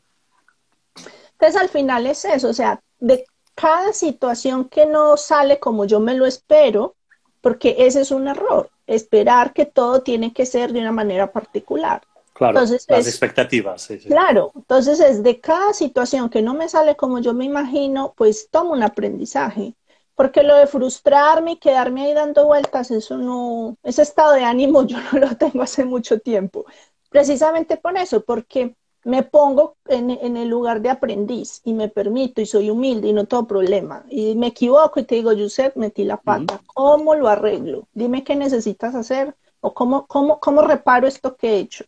Entonces 1.39 1.61
al 1.61 1.69
final 1.69 2.07
es 2.07 2.25
eso, 2.25 2.49
o 2.49 2.53
sea, 2.53 2.81
de 2.99 3.25
cada 3.55 3.93
situación 3.93 4.69
que 4.69 4.87
no 4.87 5.17
sale 5.17 5.61
como 5.61 5.85
yo 5.85 6.01
me 6.01 6.15
lo 6.15 6.27
espero, 6.27 6.97
porque 7.41 7.77
ese 7.79 8.01
es 8.01 8.11
un 8.11 8.27
error, 8.27 8.71
esperar 8.87 9.53
que 9.53 9.65
todo 9.65 10.03
tiene 10.03 10.33
que 10.33 10.47
ser 10.47 10.73
de 10.73 10.81
una 10.81 10.93
manera 10.93 11.31
particular. 11.31 12.03
Claro, 12.33 12.59
entonces 12.59 12.87
las 12.89 13.07
expectativas. 13.07 13.89
Claro, 14.07 14.53
entonces 14.55 15.01
es 15.01 15.23
de 15.23 15.41
cada 15.41 15.73
situación 15.73 16.29
que 16.29 16.43
no 16.43 16.55
me 16.55 16.69
sale 16.69 16.97
como 16.97 17.19
yo 17.21 17.35
me 17.35 17.45
imagino, 17.45 18.15
pues 18.17 18.49
tomo 18.51 18.73
un 18.73 18.83
aprendizaje. 18.83 19.75
Porque 20.15 20.43
lo 20.43 20.57
de 20.57 20.67
frustrarme 20.67 21.53
y 21.53 21.57
quedarme 21.59 22.03
ahí 22.03 22.13
dando 22.13 22.47
vueltas, 22.47 22.91
eso 22.91 23.17
no, 23.17 23.77
ese 23.85 24.03
estado 24.03 24.33
de 24.33 24.45
ánimo 24.45 24.83
yo 24.87 24.99
no 25.13 25.19
lo 25.19 25.37
tengo 25.37 25.63
hace 25.63 25.85
mucho 25.85 26.19
tiempo. 26.19 26.65
Precisamente 27.11 27.77
por 27.77 27.97
eso, 27.97 28.25
porque 28.25 28.77
me 29.09 29.23
pongo 29.23 29.79
en, 29.87 30.37
el 30.37 30.49
lugar 30.49 30.83
de 30.83 30.91
aprendiz 30.91 31.63
y 31.65 31.73
me 31.73 31.89
permito 31.89 32.43
y 32.43 32.47
soy 32.47 32.69
humilde 32.69 33.09
y 33.09 33.15
no 33.15 33.25
tengo 33.25 33.47
problema. 33.47 34.05
Y 34.11 34.35
me 34.35 34.49
equivoco 34.49 35.01
y 35.01 35.05
te 35.05 35.15
digo, 35.15 35.31
Josep, 35.31 35.77
metí 35.77 36.05
la 36.05 36.19
pata. 36.19 36.61
¿Cómo 36.67 37.15
lo 37.15 37.27
arreglo? 37.27 37.89
Dime 37.95 38.23
qué 38.23 38.37
necesitas 38.37 38.95
hacer 38.95 39.35
o 39.61 39.73
cómo, 39.73 40.07
cómo, 40.07 40.39
cómo 40.39 40.61
reparo 40.61 41.07
esto 41.07 41.37
que 41.37 41.49
he 41.49 41.59
hecho. 41.61 41.87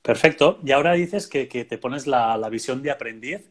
Perfecto. 0.00 0.60
Y 0.64 0.70
ahora 0.70 0.92
dices 0.92 1.26
que, 1.26 1.46
te 1.46 1.76
pones 1.76 2.06
la, 2.06 2.48
visión 2.50 2.82
de 2.82 2.92
aprendiz. 2.92 3.50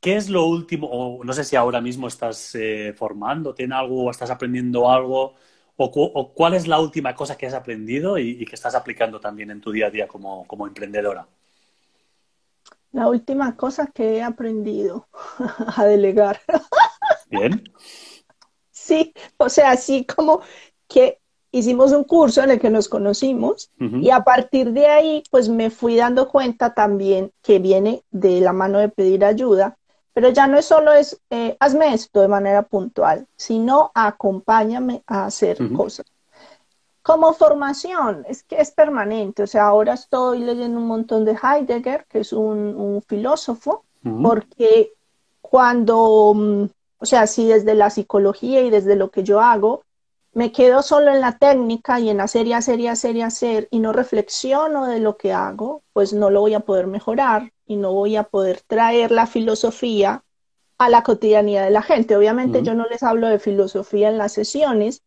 ¿Qué 0.00 0.14
es 0.14 0.28
lo 0.28 0.46
último? 0.46 0.86
O 0.88 1.24
no 1.24 1.32
sé 1.32 1.42
si 1.42 1.56
ahora 1.56 1.80
mismo 1.80 2.06
estás 2.06 2.54
eh, 2.54 2.94
formando, 2.96 3.54
¿tiene 3.54 3.74
algo 3.74 4.04
o 4.04 4.10
estás 4.12 4.30
aprendiendo 4.30 4.88
algo? 4.88 5.34
O, 5.76 6.32
cuál 6.32 6.54
es 6.54 6.68
la 6.68 6.78
última 6.78 7.16
cosa 7.16 7.36
que 7.36 7.46
has 7.46 7.54
aprendido 7.54 8.18
y, 8.18 8.44
que 8.44 8.54
estás 8.54 8.76
aplicando 8.76 9.18
también 9.18 9.50
en 9.50 9.60
tu 9.60 9.72
día 9.72 9.88
a 9.88 9.90
día 9.90 10.06
como 10.06 10.66
emprendedora? 10.68 11.26
La 12.92 13.08
última 13.08 13.56
cosa 13.56 13.86
que 13.86 14.16
he 14.16 14.22
aprendido 14.22 15.08
a 15.76 15.84
delegar. 15.84 16.40
Bien. 17.30 17.62
Sí, 18.70 19.12
o 19.36 19.48
sea, 19.48 19.72
así 19.72 20.04
como 20.04 20.40
que 20.88 21.20
hicimos 21.50 21.92
un 21.92 22.04
curso 22.04 22.42
en 22.42 22.50
el 22.50 22.60
que 22.60 22.70
nos 22.70 22.88
conocimos 22.88 23.70
y 23.78 24.10
a 24.10 24.22
partir 24.22 24.72
de 24.72 24.86
ahí, 24.86 25.22
pues 25.30 25.48
me 25.48 25.70
fui 25.70 25.96
dando 25.96 26.28
cuenta 26.28 26.74
también 26.74 27.32
que 27.42 27.58
viene 27.58 28.04
de 28.10 28.40
la 28.40 28.52
mano 28.52 28.78
de 28.78 28.88
pedir 28.88 29.24
ayuda, 29.24 29.76
pero 30.12 30.30
ya 30.30 30.46
no 30.46 30.58
es 30.58 30.66
solo 30.66 30.92
es, 30.92 31.20
eh, 31.30 31.56
hazme 31.58 31.94
esto 31.94 32.20
de 32.20 32.28
manera 32.28 32.62
puntual, 32.62 33.26
sino 33.36 33.90
acompáñame 33.94 35.02
a 35.06 35.26
hacer 35.26 35.58
cosas. 35.74 36.06
Como 37.06 37.34
formación, 37.34 38.24
es 38.28 38.42
que 38.42 38.56
es 38.56 38.72
permanente, 38.72 39.44
o 39.44 39.46
sea, 39.46 39.68
ahora 39.68 39.94
estoy 39.94 40.40
leyendo 40.40 40.80
un 40.80 40.88
montón 40.88 41.24
de 41.24 41.38
Heidegger, 41.40 42.04
que 42.08 42.18
es 42.18 42.32
un, 42.32 43.00
filósofo, 43.06 43.84
porque 44.24 44.92
cuando, 45.40 46.32
mm, 46.34 46.64
o 46.98 47.06
sea, 47.06 47.28
si 47.28 47.46
desde 47.46 47.76
la 47.76 47.90
psicología 47.90 48.62
y 48.62 48.70
desde 48.70 48.96
lo 48.96 49.12
que 49.12 49.22
yo 49.22 49.40
hago, 49.40 49.84
me 50.32 50.50
quedo 50.50 50.82
solo 50.82 51.12
en 51.12 51.20
la 51.20 51.38
técnica 51.38 52.00
y 52.00 52.10
en 52.10 52.20
hacer 52.20 52.48
y 52.48 52.54
hacer 52.54 52.80
y 52.80 52.88
hacer 52.88 53.14
y 53.14 53.22
hacer 53.22 53.68
y 53.70 53.78
no 53.78 53.92
reflexiono 53.92 54.86
de 54.86 54.98
lo 54.98 55.16
que 55.16 55.32
hago, 55.32 55.84
pues 55.92 56.12
no 56.12 56.28
lo 56.30 56.40
voy 56.40 56.54
a 56.54 56.60
poder 56.60 56.88
mejorar 56.88 57.52
y 57.68 57.76
no 57.76 57.92
voy 57.92 58.16
a 58.16 58.24
poder 58.24 58.62
traer 58.66 59.12
la 59.12 59.28
filosofía 59.28 60.24
a 60.76 60.88
la 60.88 61.04
cotidianidad 61.04 61.66
de 61.66 61.70
la 61.70 61.82
gente. 61.82 62.16
Obviamente 62.16 62.64
yo 62.64 62.74
no 62.74 62.86
les 62.88 63.04
hablo 63.04 63.28
de 63.28 63.38
filosofía 63.38 64.08
en 64.08 64.18
las 64.18 64.32
sesiones, 64.32 65.04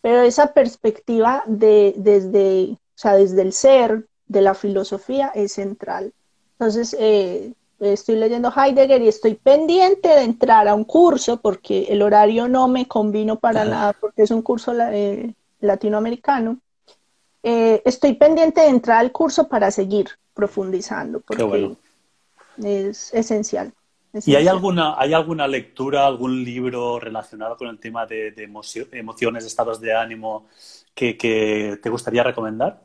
pero 0.00 0.22
esa 0.22 0.52
perspectiva 0.52 1.42
de, 1.46 1.94
desde, 1.96 2.72
o 2.72 2.78
sea, 2.94 3.14
desde 3.14 3.42
el 3.42 3.52
ser, 3.52 4.06
de 4.26 4.42
la 4.42 4.54
filosofía, 4.54 5.32
es 5.34 5.52
central. 5.52 6.12
Entonces, 6.52 6.96
eh, 6.98 7.52
estoy 7.80 8.14
leyendo 8.14 8.52
Heidegger 8.54 9.02
y 9.02 9.08
estoy 9.08 9.34
pendiente 9.34 10.08
de 10.08 10.22
entrar 10.22 10.68
a 10.68 10.74
un 10.74 10.84
curso 10.84 11.40
porque 11.40 11.86
el 11.88 12.00
horario 12.00 12.46
no 12.46 12.68
me 12.68 12.86
convino 12.86 13.40
para 13.40 13.64
nada 13.64 13.92
porque 13.94 14.22
es 14.22 14.30
un 14.30 14.42
curso 14.42 14.72
eh, 14.78 15.34
latinoamericano. 15.60 16.58
Eh, 17.42 17.82
estoy 17.84 18.14
pendiente 18.14 18.60
de 18.60 18.68
entrar 18.68 18.98
al 18.98 19.10
curso 19.10 19.48
para 19.48 19.70
seguir 19.70 20.10
profundizando 20.34 21.20
porque 21.20 21.76
es 22.62 23.12
esencial. 23.12 23.72
¿Y 24.12 24.34
hay 24.34 24.48
alguna, 24.48 24.98
hay 24.98 25.12
alguna 25.12 25.46
lectura, 25.46 26.06
algún 26.06 26.42
libro 26.42 26.98
relacionado 26.98 27.56
con 27.56 27.68
el 27.68 27.78
tema 27.78 28.06
de, 28.06 28.34
emociones, 28.92 29.44
estados 29.44 29.80
de 29.80 29.94
ánimo 29.94 30.48
que, 30.94 31.78
te 31.80 31.90
gustaría 31.90 32.24
recomendar? 32.24 32.82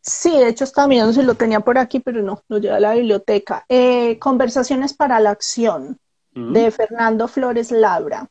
Sí, 0.00 0.30
de 0.30 0.48
hecho 0.48 0.64
estaba 0.64 0.88
mirando 0.88 1.12
si 1.12 1.22
lo 1.22 1.34
tenía 1.34 1.60
por 1.60 1.78
aquí, 1.78 2.00
pero 2.00 2.22
no, 2.22 2.42
lo 2.48 2.58
lleva 2.58 2.76
a 2.76 2.80
la 2.80 2.94
biblioteca. 2.94 3.64
Eh, 3.68 4.18
Conversaciones 4.18 4.94
para 4.94 5.18
la 5.20 5.30
Acción, 5.30 5.98
de 6.34 6.70
Fernando 6.70 7.28
Flores 7.28 7.70
Labra. 7.70 8.28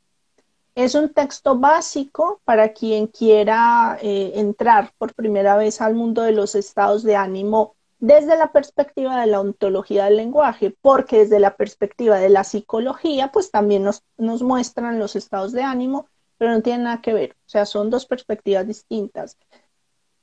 Es 0.73 0.95
un 0.95 1.13
texto 1.13 1.59
básico 1.59 2.41
para 2.45 2.73
quien 2.73 3.07
quiera 3.07 3.97
eh, 4.01 4.31
entrar 4.35 4.91
por 4.97 5.13
primera 5.13 5.55
vez 5.57 5.81
al 5.81 5.93
mundo 5.93 6.21
de 6.21 6.31
los 6.31 6.55
estados 6.55 7.03
de 7.03 7.15
ánimo 7.15 7.75
desde 8.01 8.35
la 8.35 8.51
perspectiva 8.51 9.21
de 9.21 9.27
la 9.27 9.39
ontología 9.39 10.05
del 10.05 10.17
lenguaje, 10.17 10.75
porque 10.81 11.19
desde 11.19 11.39
la 11.39 11.55
perspectiva 11.55 12.17
de 12.17 12.29
la 12.29 12.43
psicología, 12.43 13.31
pues 13.31 13.51
también 13.51 13.83
nos, 13.83 14.03
nos 14.17 14.41
muestran 14.41 14.97
los 14.97 15.15
estados 15.15 15.51
de 15.51 15.61
ánimo, 15.61 16.07
pero 16.39 16.51
no 16.51 16.63
tienen 16.63 16.83
nada 16.83 17.01
que 17.01 17.13
ver, 17.13 17.37
o 17.45 17.49
sea, 17.49 17.65
son 17.65 17.91
dos 17.91 18.07
perspectivas 18.07 18.67
distintas. 18.67 19.37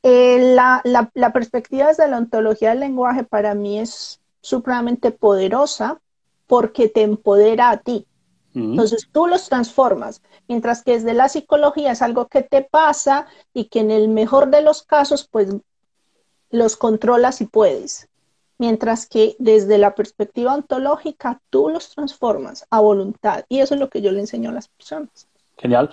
Eh, 0.02 0.54
la, 0.54 0.82
la, 0.84 1.32
perspectiva 1.32 1.86
desde 1.86 2.08
la 2.08 2.18
ontología 2.18 2.70
del 2.70 2.80
lenguaje 2.80 3.22
para 3.22 3.54
mí 3.54 3.78
es 3.78 4.20
supremamente 4.40 5.12
poderosa 5.12 6.00
porque 6.48 6.88
te 6.88 7.02
empodera 7.02 7.70
a 7.70 7.78
ti. 7.78 8.06
Entonces 8.54 9.08
tú 9.12 9.28
los 9.28 9.48
transformas, 9.48 10.20
mientras 10.48 10.82
que 10.82 10.94
desde 10.94 11.14
la 11.14 11.28
psicología 11.28 11.92
es 11.92 12.02
algo 12.02 12.26
que 12.26 12.42
te 12.42 12.62
pasa 12.62 13.26
y 13.54 13.66
que 13.66 13.78
en 13.78 13.92
el 13.92 14.08
mejor 14.08 14.48
de 14.50 14.62
los 14.62 14.82
casos 14.82 15.28
pues 15.30 15.54
los 16.50 16.76
controlas 16.76 17.36
si 17.36 17.46
puedes. 17.46 18.08
Mientras 18.58 19.06
que 19.06 19.36
desde 19.38 19.78
la 19.78 19.94
perspectiva 19.94 20.54
ontológica 20.54 21.40
tú 21.48 21.68
los 21.68 21.94
transformas 21.94 22.66
a 22.70 22.80
voluntad 22.80 23.44
y 23.48 23.60
eso 23.60 23.74
es 23.74 23.80
lo 23.80 23.88
que 23.88 24.02
yo 24.02 24.10
le 24.10 24.20
enseño 24.20 24.50
a 24.50 24.52
las 24.52 24.68
personas. 24.68 25.28
Genial. 25.56 25.90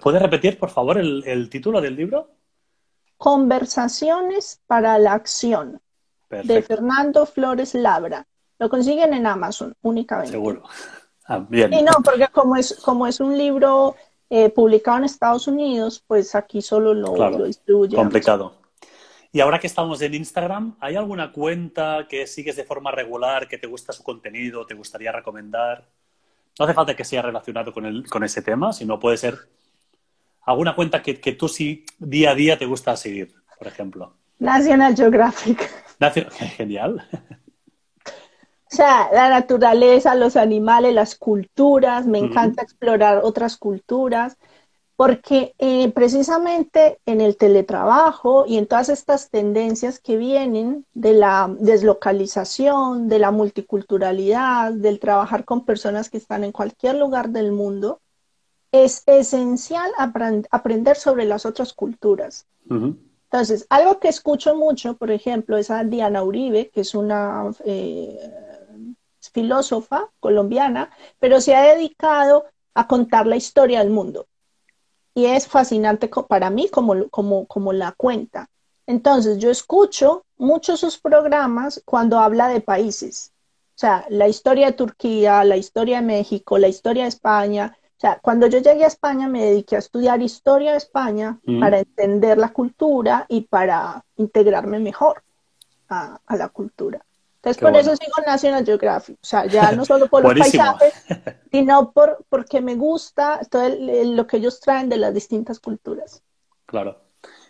¿Puedes 0.00 0.22
repetir, 0.22 0.58
por 0.58 0.70
favor, 0.70 0.98
el 0.98 1.48
título 1.50 1.80
del 1.80 1.96
libro? 1.96 2.28
Conversaciones 3.16 4.60
para 4.66 4.98
la 4.98 5.14
acción 5.14 5.80
de 6.42 6.62
Fernando 6.62 7.26
Flores 7.26 7.74
Labra. 7.74 8.26
Lo 8.58 8.68
consiguen 8.68 9.14
en 9.14 9.26
Amazon 9.26 9.74
únicamente. 9.82 10.32
Seguro. 10.32 10.62
Ah, 11.26 11.38
bien. 11.38 11.72
Y 11.72 11.82
no, 11.82 11.92
porque 12.04 12.28
como 12.28 12.54
es, 12.54 12.74
como 12.84 13.06
es 13.06 13.18
un 13.18 13.38
libro 13.38 13.96
eh, 14.28 14.50
publicado 14.50 14.98
en 14.98 15.04
Estados 15.04 15.48
Unidos, 15.48 16.04
pues 16.06 16.34
aquí 16.34 16.60
solo 16.60 16.92
lo, 16.92 17.16
lo 17.16 17.44
distribuyen. 17.44 17.98
Complicado. 17.98 18.52
Y 19.34 19.40
ahora 19.40 19.58
que 19.58 19.66
estamos 19.66 20.00
en 20.00 20.14
Instagram, 20.14 20.76
¿hay 20.78 20.94
alguna 20.94 21.32
cuenta 21.32 22.06
que 22.08 22.24
sigues 22.24 22.54
de 22.54 22.62
forma 22.62 22.92
regular, 22.92 23.48
que 23.48 23.58
te 23.58 23.66
gusta 23.66 23.92
su 23.92 24.04
contenido, 24.04 24.64
te 24.64 24.74
gustaría 24.74 25.10
recomendar? 25.10 25.88
No 26.56 26.64
hace 26.64 26.72
falta 26.72 26.94
que 26.94 27.02
sea 27.02 27.20
relacionado 27.20 27.72
con, 27.72 27.84
el, 27.84 28.08
con 28.08 28.22
ese 28.22 28.42
tema, 28.42 28.72
sino 28.72 29.00
puede 29.00 29.16
ser 29.16 29.36
alguna 30.46 30.76
cuenta 30.76 31.02
que, 31.02 31.18
que, 31.18 31.32
tú 31.32 31.48
sí 31.48 31.84
día 31.98 32.30
a 32.30 32.34
día 32.36 32.56
te 32.56 32.64
gusta 32.64 32.96
seguir, 32.96 33.34
por 33.58 33.66
ejemplo? 33.66 34.14
National 34.38 34.94
Geographic. 34.94 35.68
Genial. 36.56 37.04
O 37.12 38.76
sea, 38.76 39.08
la 39.12 39.30
naturaleza, 39.30 40.14
los 40.14 40.36
animales, 40.36 40.94
las 40.94 41.16
culturas, 41.16 42.06
me 42.06 42.20
encanta 42.20 42.62
explorar 42.62 43.22
otras 43.24 43.56
culturas, 43.56 44.38
porque 44.96 45.54
eh, 45.58 45.90
precisamente 45.90 46.98
en 47.04 47.20
el 47.20 47.36
teletrabajo 47.36 48.44
y 48.46 48.58
en 48.58 48.66
todas 48.66 48.88
estas 48.88 49.28
tendencias 49.28 49.98
que 49.98 50.16
vienen 50.16 50.86
de 50.94 51.14
la 51.14 51.52
deslocalización, 51.58 53.08
de 53.08 53.18
la 53.18 53.32
multiculturalidad, 53.32 54.72
del 54.72 55.00
trabajar 55.00 55.44
con 55.44 55.64
personas 55.64 56.10
que 56.10 56.18
están 56.18 56.44
en 56.44 56.52
cualquier 56.52 56.96
lugar 56.96 57.30
del 57.30 57.50
mundo, 57.50 58.00
es 58.70 59.02
esencial 59.06 59.90
aprender 60.50 60.96
sobre 60.96 61.24
las 61.24 61.46
otras 61.46 61.72
culturas. 61.72 62.46
Entonces, 62.68 63.66
algo 63.70 63.98
que 63.98 64.08
escucho 64.08 64.54
mucho, 64.54 64.96
por 64.96 65.10
ejemplo, 65.10 65.56
es 65.56 65.70
a 65.70 65.84
Diana 65.84 66.22
Uribe, 66.22 66.70
que 66.70 66.82
es 66.82 66.94
una 66.94 67.50
eh, 67.64 68.18
filósofa 69.32 70.08
colombiana, 70.20 70.90
pero 71.18 71.40
se 71.40 71.54
ha 71.54 71.74
dedicado 71.74 72.46
a 72.74 72.86
contar 72.86 73.26
la 73.26 73.36
historia 73.36 73.80
del 73.80 73.90
mundo. 73.90 74.26
Y 75.14 75.26
es 75.26 75.46
fascinante 75.46 76.10
para 76.28 76.50
mí 76.50 76.68
como, 76.68 77.08
como, 77.08 77.46
como 77.46 77.72
la 77.72 77.92
cuenta. 77.92 78.48
Entonces, 78.86 79.38
yo 79.38 79.50
escucho 79.50 80.24
muchos 80.36 80.80
sus 80.80 80.98
programas 80.98 81.82
cuando 81.84 82.18
habla 82.18 82.48
de 82.48 82.60
países. 82.60 83.32
O 83.76 83.78
sea, 83.78 84.06
la 84.08 84.28
historia 84.28 84.66
de 84.66 84.72
Turquía, 84.72 85.42
la 85.44 85.56
historia 85.56 86.00
de 86.00 86.06
México, 86.06 86.58
la 86.58 86.68
historia 86.68 87.04
de 87.04 87.08
España, 87.08 87.76
o 87.96 88.00
sea, 88.00 88.18
cuando 88.20 88.46
yo 88.46 88.58
llegué 88.58 88.84
a 88.84 88.88
España 88.88 89.28
me 89.28 89.44
dediqué 89.44 89.76
a 89.76 89.78
estudiar 89.78 90.20
historia 90.20 90.72
de 90.72 90.78
España 90.78 91.38
mm. 91.44 91.60
para 91.60 91.78
entender 91.78 92.38
la 92.38 92.52
cultura 92.52 93.24
y 93.28 93.42
para 93.42 94.04
integrarme 94.16 94.78
mejor 94.78 95.22
a, 95.88 96.18
la 96.36 96.48
cultura. 96.48 97.04
Entonces, 97.44 97.60
por 97.60 97.76
eso 97.76 97.96
sigo 97.96 98.14
National 98.26 98.64
Geographic. 98.64 99.16
O 99.16 99.24
sea, 99.24 99.46
ya 99.46 99.72
no 99.72 99.84
solo 99.84 100.06
por 100.08 100.22
los 100.34 100.38
paisajes, 100.38 100.94
sino 101.52 101.92
por, 101.92 102.24
porque 102.28 102.60
me 102.60 102.74
gusta 102.74 103.40
todo 103.50 103.68
lo 103.68 104.26
que 104.26 104.38
ellos 104.38 104.60
traen 104.60 104.88
de 104.88 104.96
las 104.96 105.12
distintas 105.12 105.60
culturas. 105.60 106.22
Claro. 106.66 107.00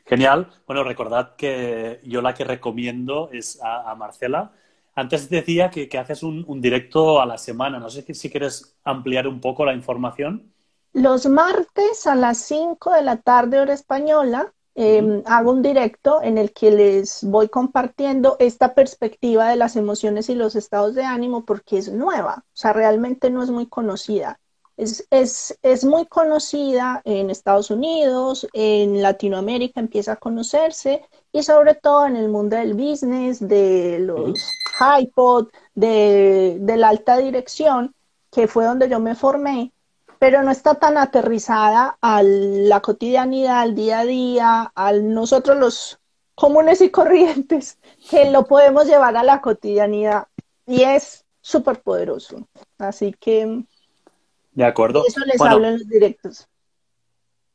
Genial. 0.07 0.51
Bueno, 0.67 0.85
recordad 0.85 1.37
que 1.37 2.01
yo 2.05 2.21
la 2.21 2.35
que 2.35 2.45
recomiendo 2.45 3.31
es 3.33 3.59
a 3.63 3.95
Marcela, 3.95 4.53
antes 4.97 5.29
decía 5.29 5.71
que, 5.71 5.89
haces 5.99 6.23
un, 6.23 6.61
directo 6.61 7.21
a 7.21 7.27
la 7.27 7.37
semana. 7.37 7.79
No 7.79 7.91
sé 7.91 8.03
si 8.15 8.31
quieres 8.31 8.77
ampliar 8.85 9.27
un 9.27 9.41
poco 9.41 9.65
la 9.65 9.75
información. 9.75 10.53
Los 10.93 11.27
martes 11.27 12.07
a 12.07 12.15
las 12.15 12.39
5 12.39 12.93
de 12.93 13.03
la 13.03 13.17
tarde 13.17 13.59
hora 13.59 13.75
española 13.75 14.53
em, 14.75 15.23
hago 15.27 15.53
un 15.53 15.63
directo 15.63 16.23
en 16.23 16.39
el 16.39 16.53
que 16.53 16.71
les 16.71 17.25
voy 17.25 17.49
compartiendo 17.49 18.37
esta 18.39 18.75
perspectiva 18.75 19.49
de 19.49 19.57
las 19.57 19.77
emociones 19.77 20.29
y 20.29 20.35
los 20.35 20.57
estados 20.57 20.95
de 20.95 21.05
ánimo 21.05 21.45
porque 21.45 21.79
es 21.79 21.93
nueva, 21.93 22.45
o 22.47 22.57
sea, 22.57 22.73
realmente 22.73 23.31
no 23.31 23.43
es 23.43 23.51
muy 23.51 23.67
conocida. 23.67 24.41
Es, 24.77 25.07
es, 25.11 25.57
es, 25.63 25.85
muy 25.85 26.07
conocida 26.07 27.01
en 27.05 27.31
Estados 27.31 27.71
Unidos, 27.71 28.49
en 28.53 29.03
Latinoamérica 29.03 29.79
empieza 29.79 30.13
a 30.13 30.17
conocerse 30.17 31.05
y 31.31 31.45
sobre 31.45 31.75
todo 31.77 32.07
en 32.07 32.17
el 32.17 32.29
mundo 32.29 32.57
del 32.57 32.75
business, 32.75 33.39
de 33.39 34.01
los 34.01 34.41
iPod, 34.99 35.49
de, 35.77 36.59
de 36.61 36.77
la 36.77 36.89
alta 36.89 37.19
dirección, 37.19 37.95
que 38.33 38.49
fue 38.49 38.65
donde 38.65 38.89
yo 38.89 38.99
me 38.99 39.15
formé, 39.15 39.73
pero 40.25 40.43
no 40.43 40.51
está 40.51 40.77
tan 40.77 40.97
aterrizada 40.97 41.99
a 42.01 42.23
la 42.23 42.81
cotidianidad, 42.81 43.61
al 43.61 43.75
día 43.75 43.99
a 43.99 44.05
día, 44.07 44.73
a 44.75 44.93
nosotros 44.95 45.59
los 45.59 45.99
comunes 46.35 46.81
y 46.81 46.89
corrientes, 46.89 47.77
que 48.09 48.31
lo 48.31 48.47
podemos 48.47 48.87
llevar 48.87 49.19
a 49.19 49.23
la 49.23 49.43
cotidianidad. 49.43 50.29
Y 50.67 50.83
es 50.83 51.27
súper 51.43 51.83
poderoso. 51.83 52.49
Así 52.79 53.15
que 53.21 53.65
de 54.53 54.65
acuerdo. 54.65 55.05
Eso 55.07 55.21
les 55.27 55.39
hablo 55.43 55.67
en 55.67 55.75
los 55.75 55.87
directos. 55.87 56.49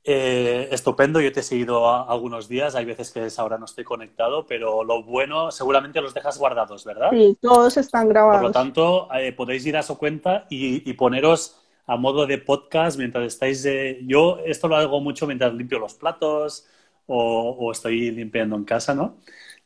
Eh, 0.03 0.69
estupendo, 0.71 1.19
yo 1.21 1.31
te 1.31 1.39
he 1.39 1.43
seguido 1.43 1.89
algunos 2.07 2.47
días, 2.47 2.75
hay 2.75 2.85
veces 2.85 3.09
que 3.11 3.27
ahora 3.37 3.57
no 3.57 3.65
estoy 3.65 3.83
conectado, 3.83 4.45
pero 4.45 4.83
lo 4.83 5.01
bueno, 5.01 5.49
seguramente 5.51 6.01
los 6.01 6.13
dejas 6.13 6.37
guardados, 6.37 6.85
¿verdad? 6.85 7.09
Sí, 7.09 7.35
todos 7.41 7.77
están 7.77 8.09
grabados. 8.09 8.41
Por 8.41 8.49
lo 8.49 8.51
tanto, 8.51 9.07
eh, 9.15 9.33
podéis 9.33 9.65
ir 9.65 9.75
a 9.75 9.81
su 9.81 9.97
cuenta 9.97 10.45
y, 10.51 10.93
poneros 10.93 11.55
a 11.89 11.97
modo 11.97 12.25
de 12.25 12.37
podcast 12.37 12.97
mientras 12.97 13.25
estáis... 13.25 13.67
yo 14.05 14.39
esto 14.45 14.67
lo 14.67 14.75
hago 14.75 15.01
mucho 15.01 15.27
mientras 15.27 15.53
limpio 15.53 15.79
los 15.79 15.95
platos 15.95 16.67
o, 17.07 17.71
estoy 17.71 18.11
limpiando 18.11 18.55
en 18.55 18.63
casa, 18.63 18.93
¿no? 18.93 19.17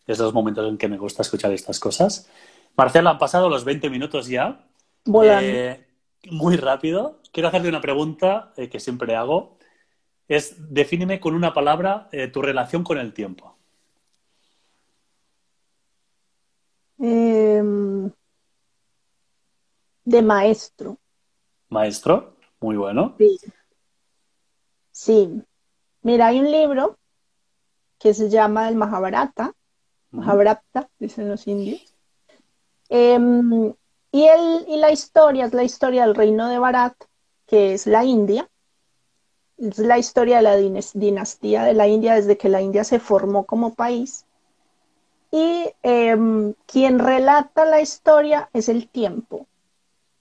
Es 0.08 0.20
los 0.20 0.34
momentos 0.34 0.68
en 0.70 0.78
que 0.78 0.88
me 0.88 0.98
gusta 0.98 1.22
escuchar 1.22 1.52
estas 1.52 1.80
cosas. 1.80 2.30
Marcela, 2.76 3.12
han 3.12 3.18
pasado 3.18 3.50
los 3.50 3.66
20 3.66 3.90
minutos 3.90 4.28
ya. 4.28 4.66
Volando. 5.06 5.50
Eh, 5.50 5.86
muy 6.30 6.56
rápido 6.56 7.20
quiero 7.34 7.50
hacerte 7.50 7.68
una 7.68 7.82
pregunta 7.82 8.54
eh, 8.56 8.70
que 8.70 8.80
siempre 8.80 9.16
hago. 9.16 9.58
Es, 10.30 10.74
defíneme 10.74 11.20
con 11.20 11.34
una 11.34 11.54
palabra 11.54 12.08
eh, 12.14 12.28
tu 12.28 12.42
relación 12.42 12.84
con 12.84 12.98
el 12.98 13.14
tiempo. 13.14 13.58
Em, 17.00 18.10
de 20.06 20.22
maestro. 20.22 21.00
Maestro, 21.74 22.36
muy 22.62 22.78
bueno. 22.78 23.16
Sí. 23.18 23.38
sí. 24.92 25.44
Mira, 26.04 26.28
hay 26.28 26.40
un 26.40 26.52
libro 26.52 26.98
que 27.98 28.14
se 28.14 28.30
llama 28.30 28.70
el 28.70 28.76
Mahabharata. 28.76 29.54
Mahabharata, 30.12 30.90
dicen 31.00 31.30
los 31.30 31.48
indios. 31.48 31.96
Em, 32.90 33.74
y, 34.12 34.26
el, 34.26 34.66
y 34.68 34.78
la 34.78 34.92
historia 34.92 35.46
es 35.46 35.54
la 35.54 35.64
historia 35.64 36.06
del 36.06 36.14
reino 36.14 36.48
de 36.48 36.60
Bharat, 36.60 36.94
que 37.48 37.74
es 37.74 37.88
la 37.88 38.06
India. 38.06 38.48
Es 39.58 39.80
la 39.80 39.98
historia 39.98 40.38
de 40.38 40.44
la 40.44 40.56
dinastía 40.56 41.64
de 41.64 41.74
la 41.74 41.88
India 41.88 42.14
desde 42.14 42.38
que 42.38 42.50
la 42.50 42.62
India 42.62 42.84
se 42.84 43.00
formó 43.00 43.46
como 43.46 43.74
país. 43.74 44.26
Y 45.32 45.72
em, 45.82 46.54
quien 46.68 47.00
relata 47.00 47.66
la 47.66 47.82
historia 47.82 48.50
es 48.54 48.70
el 48.70 48.88
tiempo. 48.88 49.48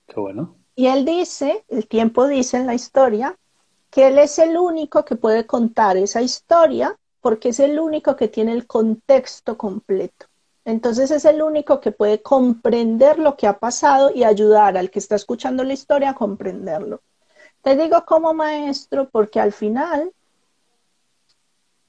Qué 0.07 0.19
bueno. 0.19 0.62
Y 0.75 0.87
él 0.87 1.05
dice, 1.05 1.65
el 1.69 1.87
tiempo 1.87 2.27
dice 2.27 2.57
en 2.57 2.67
la 2.67 2.75
historia, 2.75 3.37
que 3.91 4.07
él 4.07 4.19
es 4.19 4.39
el 4.39 4.57
único 4.57 5.05
que 5.05 5.17
puede 5.17 5.47
contar 5.47 5.97
esa 5.99 6.23
historia 6.23 6.99
porque 7.21 7.51
es 7.51 7.61
el 7.61 7.79
único 7.79 8.17
que 8.17 8.29
tiene 8.29 8.53
el 8.53 8.67
contexto 8.67 9.57
completo. 9.57 10.27
Entonces 10.65 11.11
es 11.11 11.25
el 11.25 11.43
único 11.43 11.81
que 11.81 11.93
puede 11.93 12.23
comprender 12.23 13.19
lo 13.19 13.37
que 13.37 13.47
ha 13.47 13.59
pasado 13.59 14.11
y 14.15 14.25
ayudar 14.25 14.77
al 14.77 14.91
que 14.91 14.99
está 14.99 15.17
escuchando 15.17 15.63
la 15.63 15.75
historia 15.75 16.11
a 16.11 16.15
comprenderlo. 16.15 17.03
Te 17.63 17.77
digo 17.77 18.05
como 18.07 18.33
maestro 18.33 19.09
porque 19.11 19.41
al 19.41 19.53
final, 19.53 20.13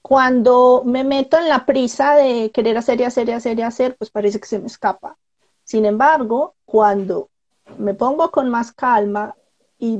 cuando 0.02 0.84
me 0.86 1.04
meto 1.04 1.38
en 1.38 1.50
la 1.50 1.65
prisa 1.65 2.15
de 2.15 2.52
querer 2.52 2.78
hacer 2.78 3.00
y 3.00 3.06
hacer 3.06 3.30
y 3.30 3.32
hacer 3.32 3.60
y 3.60 3.62
hacer, 3.62 3.96
pues 3.96 4.12
parece 4.12 4.39
que 4.39 4.48
se 4.48 4.60
me 4.60 4.67
escapa. 4.67 5.17
Sin 5.63 5.86
embargo, 5.86 6.56
cuando 6.65 7.30
me 7.78 7.93
pongo 7.93 8.32
con 8.32 8.49
más 8.49 8.71
calma 8.71 9.36
y, 9.78 9.99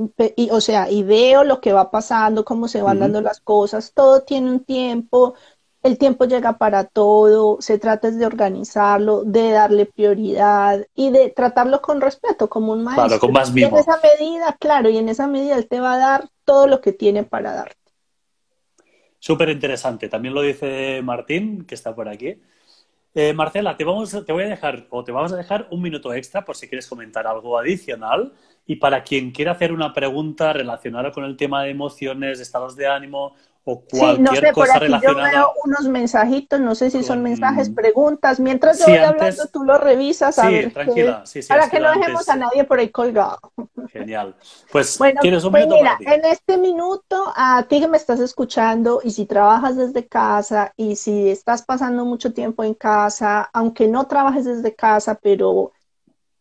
o 0.50 0.62
sea, 0.62 0.90
y 0.90 1.04
veo 1.04 1.44
lo 1.44 1.60
que 1.60 1.74
va 1.74 1.92
pasando, 1.92 2.46
cómo 2.46 2.68
se 2.68 2.82
van 2.82 3.00
dando 3.00 3.22
las 3.22 3.42
cosas, 3.42 3.92
todo 3.94 4.22
tiene 4.22 4.50
un 4.50 4.64
tiempo, 4.64 5.34
el 5.82 5.98
tiempo 5.98 6.24
llega 6.24 6.58
para 6.58 6.86
todo, 6.86 7.58
se 7.60 7.78
trata 7.78 8.10
de 8.10 8.26
organizarlo, 8.26 9.26
de 9.26 9.52
darle 9.52 9.86
prioridad 9.86 10.88
y 10.96 11.12
de 11.12 11.30
tratarlo 11.32 11.82
con 11.82 12.00
respeto, 12.00 12.50
como 12.50 12.72
un 12.72 12.86
maestro. 12.86 13.08
Claro, 13.08 13.20
con 13.20 13.34
más 13.34 13.54
Y 13.54 13.64
en 13.64 13.76
esa 13.76 14.00
medida, 14.02 14.56
claro, 14.58 14.90
y 14.90 14.98
en 14.98 15.10
esa 15.10 15.28
medida 15.28 15.58
él 15.58 15.68
te 15.68 15.82
va 15.82 15.96
a 15.96 15.98
dar 15.98 16.30
todo 16.46 16.68
lo 16.68 16.80
que 16.80 16.94
tiene 16.94 17.24
para 17.24 17.54
darte. 17.54 17.76
Súper 19.20 19.50
interesante. 19.50 20.08
También 20.08 20.34
lo 20.34 20.42
dice 20.42 21.02
Martín, 21.04 21.66
que 21.66 21.76
está 21.76 21.94
por 21.94 22.08
aquí. 22.08 22.42
Eh, 23.16 23.32
Marcela, 23.34 23.78
te, 23.78 23.84
vamos, 23.84 24.12
te 24.26 24.32
voy 24.32 24.44
a 24.44 24.48
dejar, 24.48 24.88
o 24.90 25.04
te 25.04 25.12
vamos 25.12 25.32
a 25.34 25.38
dejar 25.38 25.68
un 25.70 25.82
minuto 25.82 26.12
extra 26.14 26.44
por 26.44 26.56
si 26.56 26.68
quieres 26.68 26.88
comentar 26.88 27.28
algo 27.28 27.58
adicional. 27.58 28.34
Y 28.66 28.78
para 28.78 29.04
quien 29.04 29.32
quiera 29.32 29.52
hacer 29.52 29.72
una 29.72 29.94
pregunta 29.94 30.54
relacionada 30.54 31.12
con 31.12 31.24
el 31.26 31.38
tema 31.38 31.64
de 31.64 31.72
emociones, 31.72 32.40
estados 32.40 32.76
de 32.76 32.88
ánimo 32.88 33.36
o 33.66 33.82
cualquier 33.82 34.16
sí, 34.16 34.22
no 34.22 34.36
sé, 34.36 34.52
cosa 34.52 34.74
por 34.74 34.84
aquí 34.84 34.86
relacionada. 34.86 35.32
Yo 35.32 35.38
veo 35.38 35.54
unos 35.64 35.88
mensajitos, 35.88 36.60
no 36.60 36.76
sé 36.76 36.90
si 36.90 37.04
son 37.04 37.24
mensajes, 37.24 37.70
preguntas. 37.70 38.40
Mientras 38.40 38.80
yo 38.80 38.86
voy 38.88 38.98
hablando, 38.98 39.48
tú 39.48 39.64
lo 39.64 39.78
revisas 39.78 40.38
a 40.38 40.48
sí, 40.48 40.54
ver. 40.54 40.74
Tranquila. 40.74 41.26
Sí, 41.26 41.40
para 41.48 41.70
que 41.70 41.80
no 41.80 41.92
dejemos 41.92 42.28
a 42.28 42.36
nadie 42.36 42.66
por 42.66 42.80
ahí 42.80 42.90
colgado. 42.90 43.40
Genial. 43.90 44.36
Pues 44.72 44.98
bueno, 44.98 45.22
tienes 45.22 45.44
un 45.46 45.52
pues 45.52 45.66
minuto 45.66 45.82
mira, 45.82 45.98
en 46.02 46.26
este 46.26 46.58
minuto, 46.58 47.32
a 47.36 47.64
ti 47.70 47.80
que 47.80 47.88
me 47.88 47.98
estás 47.98 48.20
escuchando, 48.20 49.00
y 49.04 49.12
si 49.12 49.26
trabajas 49.26 49.78
desde 49.78 50.08
casa, 50.08 50.74
y 50.76 50.98
si 50.98 51.30
estás 51.30 51.62
pasando 51.62 52.04
mucho 52.04 52.34
tiempo 52.34 52.64
en 52.64 52.74
casa, 52.74 53.50
aunque 53.54 53.88
no 53.88 54.08
trabajes 54.08 54.44
desde 54.44 54.76
casa, 54.76 55.18
pero 55.22 55.72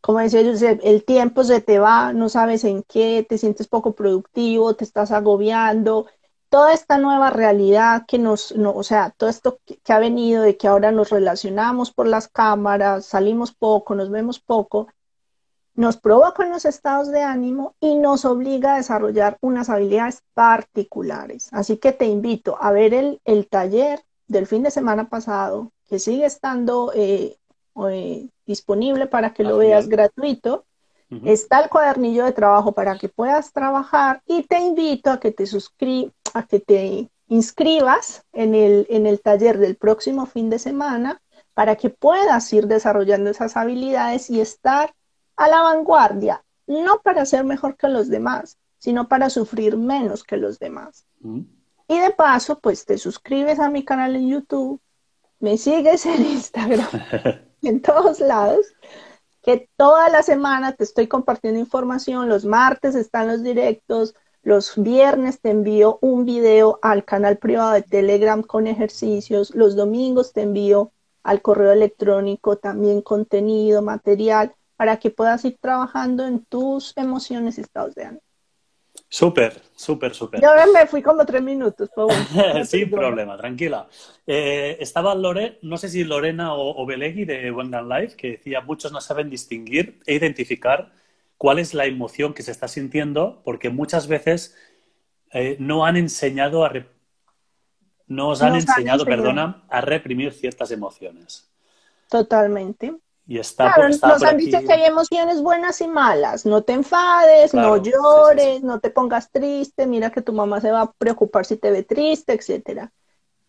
como 0.01 0.19
decía 0.19 0.43
yo, 0.43 0.51
el 0.83 1.05
tiempo 1.05 1.45
se 1.45 1.61
te 1.61 1.79
va, 1.79 2.13
no 2.13 2.29
sabes 2.29 2.65
en 2.65 2.83
qué, 2.83 3.25
te 3.29 3.39
sientes 3.39 3.69
poco 3.69 3.95
productivo, 3.95 4.75
te 4.75 4.83
estás 4.83 5.13
agobiando 5.13 6.07
toda 6.53 6.75
esta 6.75 6.99
nueva 6.99 7.31
realidad 7.31 8.05
que 8.07 8.19
nos, 8.19 8.53
o 8.53 8.83
sea, 8.83 9.09
todo 9.17 9.31
esto 9.31 9.59
que, 9.65 9.81
ha 9.91 9.99
venido 9.99 10.43
de 10.43 10.59
que 10.59 10.69
ahora 10.69 10.93
nos 10.93 11.09
relacionamos 11.09 11.93
por 11.93 12.07
las 12.07 12.29
cámaras, 12.29 13.07
salimos 13.07 13.53
poco, 13.55 13.95
nos 13.95 14.11
vemos 14.11 14.39
poco, 14.39 14.89
nos 15.75 15.97
provoca 15.97 16.47
los 16.47 16.67
estados 16.67 17.11
de 17.11 17.23
ánimo 17.23 17.75
y 17.81 17.95
nos 17.95 18.27
obliga 18.27 18.75
a 18.75 18.77
desarrollar 18.77 19.39
unas 19.41 19.71
habilidades 19.71 20.23
particulares. 20.35 21.49
Así 21.53 21.79
que 21.79 21.93
te 21.93 22.05
invito 22.05 22.59
a 22.61 22.71
ver 22.71 22.93
el, 23.25 23.49
taller 23.49 24.03
del 24.29 24.47
fin 24.47 24.63
de 24.63 24.71
semana 24.71 25.09
pasado, 25.09 25.73
que 25.89 25.99
sigue 25.99 26.27
estando 26.27 26.93
eh, 26.95 27.39
eh, 27.89 28.29
disponible 28.45 29.07
para 29.07 29.33
que 29.33 29.43
lo 29.43 29.57
veas 29.57 29.89
gratuito. 29.89 30.67
Está 31.25 31.61
el 31.61 31.69
cuadernillo 31.69 32.25
de 32.25 32.33
trabajo 32.33 32.73
para 32.73 32.99
que 32.99 33.09
puedas 33.09 33.53
trabajar 33.53 34.23
y 34.27 34.45
te 34.45 34.59
invito 34.61 35.11
a 35.11 35.21
que 35.21 35.31
te 35.31 35.47
suscribas, 35.47 36.13
a 36.35 36.47
que 36.47 36.61
te 36.61 37.11
inscribas 37.29 38.25
en 38.33 38.55
el, 38.55 38.87
en 38.91 39.07
el 39.07 39.21
taller 39.21 39.59
del 39.59 39.77
próximo 39.77 40.27
fin 40.27 40.51
de 40.51 40.59
semana 40.59 41.23
para 41.55 41.77
que 41.77 41.91
puedas 41.91 42.53
ir 42.53 42.67
desarrollando 42.67 43.31
esas 43.31 43.57
habilidades 43.57 44.31
y 44.31 44.41
estar 44.41 44.95
a 45.37 45.49
la 45.49 45.63
vanguardia, 45.63 46.45
no 46.67 47.01
para 47.03 47.27
ser 47.27 47.45
mejor 47.45 47.77
que 47.77 47.89
los 47.89 48.09
demás, 48.09 48.59
sino 48.79 49.09
para 49.09 49.31
sufrir 49.31 49.77
menos 49.77 50.25
que 50.25 50.37
los 50.37 50.59
demás. 50.59 51.07
Y 51.89 51.99
de 51.99 52.11
paso, 52.11 52.59
pues 52.59 52.85
te 52.85 52.99
suscribes 52.99 53.59
a 53.59 53.71
mi 53.71 53.85
canal 53.85 54.17
en 54.17 54.29
YouTube, 54.29 54.81
me 55.41 55.57
sigues 55.59 56.07
en 56.07 56.25
Instagram, 56.25 56.89
en 57.63 57.83
todos 57.83 58.21
lados, 58.21 58.67
que 59.43 59.69
toda 59.77 60.09
la 60.09 60.23
semana 60.23 60.73
te 60.73 60.85
estoy 60.85 61.09
compartiendo 61.09 61.59
información, 61.59 62.29
los 62.29 62.45
martes 62.45 62.95
están 62.95 63.29
los 63.29 63.43
directos, 63.43 64.15
los 64.43 64.75
viernes 64.77 65.41
te 65.41 65.51
envío 65.51 65.99
un 66.01 66.25
video 66.25 66.79
al 66.83 67.05
canal 67.05 67.39
privado 67.39 67.73
de 67.73 67.83
Telegram 67.83 68.43
con 68.43 68.67
ejercicios, 68.67 69.55
los 69.55 69.77
domingos 69.77 70.33
te 70.33 70.43
envío 70.43 70.93
al 71.23 71.41
correo 71.41 71.73
electrónico 71.73 72.57
también 72.57 73.03
contenido, 73.03 73.83
material, 73.83 74.55
para 74.77 74.99
que 74.99 75.11
puedas 75.11 75.45
ir 75.45 75.57
trabajando 75.61 76.27
en 76.27 76.45
tus 76.45 76.93
emociones 76.97 77.59
y 77.59 77.61
estados 77.61 77.95
de 77.95 78.05
ánimo. 78.05 78.23
Súper, 79.09 79.61
súper, 79.77 80.15
súper. 80.15 80.41
Yo 80.41 80.49
me 80.73 80.87
fui 80.87 81.03
como 81.03 81.25
tres 81.27 81.43
minutos, 81.43 81.91
por 81.95 82.11
Sin 82.65 82.91
problema, 82.91 83.37
tranquila. 83.37 83.87
Eh, 84.27 84.79
estaba 84.81 85.15
Lore, 85.15 85.59
no 85.61 85.77
sé 85.77 85.91
si 85.91 86.03
Lorena 86.03 86.55
o, 86.55 86.85
Belegui 86.87 87.27
de 87.27 87.51
Wengan 87.53 87.89
Life, 87.89 88.17
que 88.17 88.31
decía, 88.33 88.63
muchos 88.63 88.91
no 88.91 89.01
saben 89.03 89.29
distinguir 89.29 90.01
e 90.07 90.15
identificar 90.15 90.91
cuál 91.43 91.59
es 91.59 91.75
la 91.75 91.87
emoción 91.87 92.35
que 92.35 92.45
se 92.45 92.53
está 92.53 92.69
sintiendo, 92.69 93.43
porque 93.43 93.69
muchas 93.69 94.07
veces 94.07 94.55
eh, 95.33 95.57
no 95.59 95.85
han 95.85 95.97
enseñado 95.97 96.65
a... 96.65 96.71
No 98.07 98.29
os 98.29 98.43
han, 98.43 98.55
enseñado, 98.55 99.05
perdona, 99.05 99.65
a 99.69 99.81
reprimir 99.81 100.33
ciertas 100.35 100.71
emociones. 100.71 101.51
Totalmente. 102.09 102.95
Y 103.27 103.41
está, 103.41 103.75
claro, 103.75 103.89
nos 103.89 104.23
han 104.23 104.37
dicho 104.37 104.61
que 104.61 104.73
hay 104.73 104.85
emociones 104.85 105.43
buenas 105.43 105.81
y 105.81 105.89
malas. 105.89 106.47
No 106.47 106.63
te 106.63 106.75
enfades, 106.75 107.53
no 107.55 107.77
llores, 107.77 108.63
no 108.63 108.79
te 108.79 108.91
pongas 108.91 109.33
triste, 109.33 109.89
mira 109.89 110.11
que 110.11 110.23
tu 110.23 110.33
mamá 110.33 110.61
se 110.61 110.71
va 110.71 110.83
a 110.83 110.93
preocupar 110.93 111.45
si 111.45 111.57
te 111.57 111.73
ve 111.73 111.83
triste, 111.83 112.35
etcétera. 112.35 112.93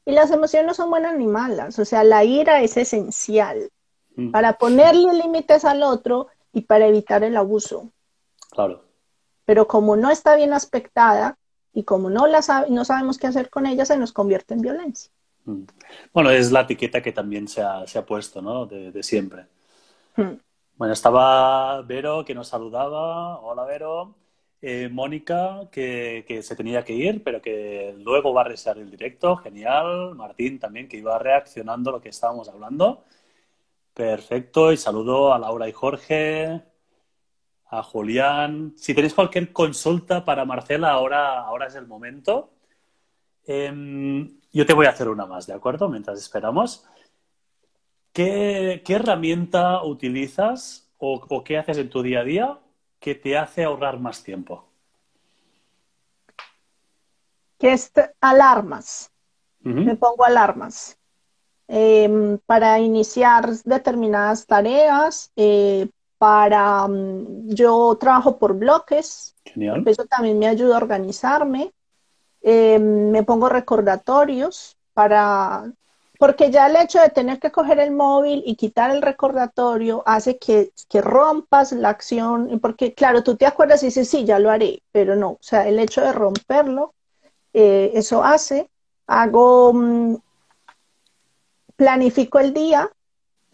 Y 0.03 0.13
las 0.13 0.31
emociones 0.31 0.65
no 0.65 0.73
son 0.73 0.89
buenas 0.89 1.15
ni 1.15 1.27
malas. 1.27 1.77
O 1.77 1.85
sea, 1.85 2.03
la 2.03 2.23
ira 2.23 2.63
es 2.63 2.75
esencial 2.75 3.69
mm. 4.15 4.31
para 4.31 4.53
ponerle 4.53 5.13
límites 5.13 5.63
al 5.63 5.83
otro 5.83 6.29
y 6.53 6.61
para 6.61 6.87
evitar 6.87 7.23
el 7.23 7.35
abuso. 7.35 7.91
Claro. 8.51 8.83
Pero 9.45 9.67
como 9.67 9.97
no 9.97 10.09
está 10.09 10.35
bien 10.35 10.53
aspectada 10.53 11.37
y 11.73 11.83
como 11.83 12.09
no, 12.09 12.27
la 12.27 12.41
no 12.69 12.85
sabemos 12.85 13.17
qué 13.17 13.27
hacer 13.27 13.49
con 13.49 13.65
ella, 13.65 13.85
se 13.85 13.97
nos 13.97 14.13
convierte 14.13 14.53
en 14.53 14.61
violencia. 14.61 15.11
Mm. 15.45 15.63
Bueno, 16.13 16.29
es 16.29 16.51
la 16.51 16.61
etiqueta 16.61 17.01
que 17.01 17.11
también 17.11 17.47
se 17.47 17.61
ha, 17.61 17.85
se 17.87 17.99
ha 17.99 18.05
puesto, 18.05 18.41
¿no? 18.41 18.65
de 18.65 19.03
siempre. 19.03 19.47
Hmm. 20.15 20.35
Bueno, 20.75 20.93
estaba 20.93 21.81
Vero 21.83 22.25
que 22.25 22.35
nos 22.35 22.47
saludaba. 22.47 23.39
Hola, 23.39 23.63
Vero. 23.65 24.15
Eh, 24.61 24.89
Mónica, 24.89 25.67
que, 25.71 26.41
se 26.41 26.55
tenía 26.55 26.83
que 26.83 26.93
ir, 26.93 27.23
pero 27.23 27.41
que 27.41 27.95
luego 27.99 28.33
va 28.33 28.41
a 28.41 28.45
resear 28.45 28.77
el 28.77 28.89
directo. 28.89 29.35
Genial. 29.37 30.15
Martín 30.15 30.59
también, 30.59 30.87
que 30.87 30.97
iba 30.97 31.17
reaccionando 31.19 31.89
a 31.89 31.93
lo 31.93 32.01
que 32.01 32.09
estábamos 32.09 32.47
hablando. 32.49 33.03
Perfecto. 33.93 34.71
Y 34.71 34.77
saludo 34.77 35.33
a 35.33 35.39
Laura 35.39 35.67
y 35.67 35.71
Jorge, 35.71 36.63
a 37.67 37.83
Julián. 37.83 38.73
Si 38.77 38.93
tenéis 38.93 39.13
cualquier 39.13 39.53
consulta 39.53 40.25
para 40.25 40.45
Marcela, 40.45 40.91
ahora, 40.91 41.41
ahora 41.41 41.67
es 41.67 41.75
el 41.75 41.87
momento. 41.87 42.53
Em, 43.45 44.39
yo 44.51 44.65
te 44.65 44.73
voy 44.73 44.85
a 44.85 44.91
hacer 44.91 45.09
una 45.09 45.25
más, 45.25 45.47
¿de 45.47 45.53
acuerdo? 45.53 45.89
Mientras 45.89 46.19
esperamos. 46.19 46.85
¿Qué, 48.13 48.83
herramienta 48.87 49.83
utilizas 49.83 50.91
o, 50.99 51.43
qué 51.43 51.57
haces 51.57 51.77
en 51.79 51.89
tu 51.89 52.03
día 52.03 52.21
a 52.21 52.23
día 52.23 52.59
que 52.99 53.15
te 53.15 53.37
hace 53.37 53.63
ahorrar 53.63 53.99
más 53.99 54.23
tiempo? 54.23 54.69
Que 57.57 57.73
es 57.73 57.91
alarmas. 58.21 59.11
Me 59.61 59.95
pongo 59.95 60.25
alarmas. 60.25 60.99
Em, 61.75 62.37
para 62.45 62.79
iniciar 62.79 63.49
determinadas 63.65 64.45
tareas, 64.45 65.31
eh, 65.35 65.89
para 66.19 66.87
mm, 66.87 67.49
yo 67.49 67.97
trabajo 67.99 68.37
por 68.37 68.53
bloques, 68.53 69.33
Genial. 69.43 69.81
eso 69.87 70.05
también 70.05 70.37
me 70.37 70.47
ayuda 70.47 70.75
a 70.75 70.77
organizarme. 70.77 71.73
Em, 72.43 73.09
me 73.09 73.23
pongo 73.23 73.49
recordatorios 73.49 74.77
para 74.93 75.73
porque 76.19 76.51
ya 76.51 76.67
el 76.67 76.75
hecho 76.75 77.01
de 77.01 77.09
tener 77.09 77.39
que 77.39 77.51
coger 77.51 77.79
el 77.79 77.89
móvil 77.89 78.43
y 78.45 78.55
quitar 78.55 78.91
el 78.91 79.01
recordatorio 79.01 80.03
hace 80.05 80.37
que, 80.37 80.71
rompas 81.01 81.71
la 81.71 81.89
acción, 81.89 82.59
porque 82.61 82.93
claro, 82.93 83.23
tú 83.23 83.35
te 83.35 83.47
acuerdas 83.47 83.81
y 83.81 83.87
dices, 83.87 84.07
sí, 84.07 84.25
ya 84.25 84.37
lo 84.37 84.51
haré, 84.51 84.83
pero 84.91 85.15
no, 85.15 85.31
o 85.31 85.39
sea, 85.41 85.67
el 85.67 85.79
hecho 85.79 86.01
de 86.01 86.13
romperlo, 86.13 86.93
eh, 87.51 87.91
eso 87.95 88.23
hace, 88.23 88.69
hago, 89.07 89.73
mm, 89.73 90.15
planifico 91.75 92.39
el 92.39 92.53
día, 92.53 92.91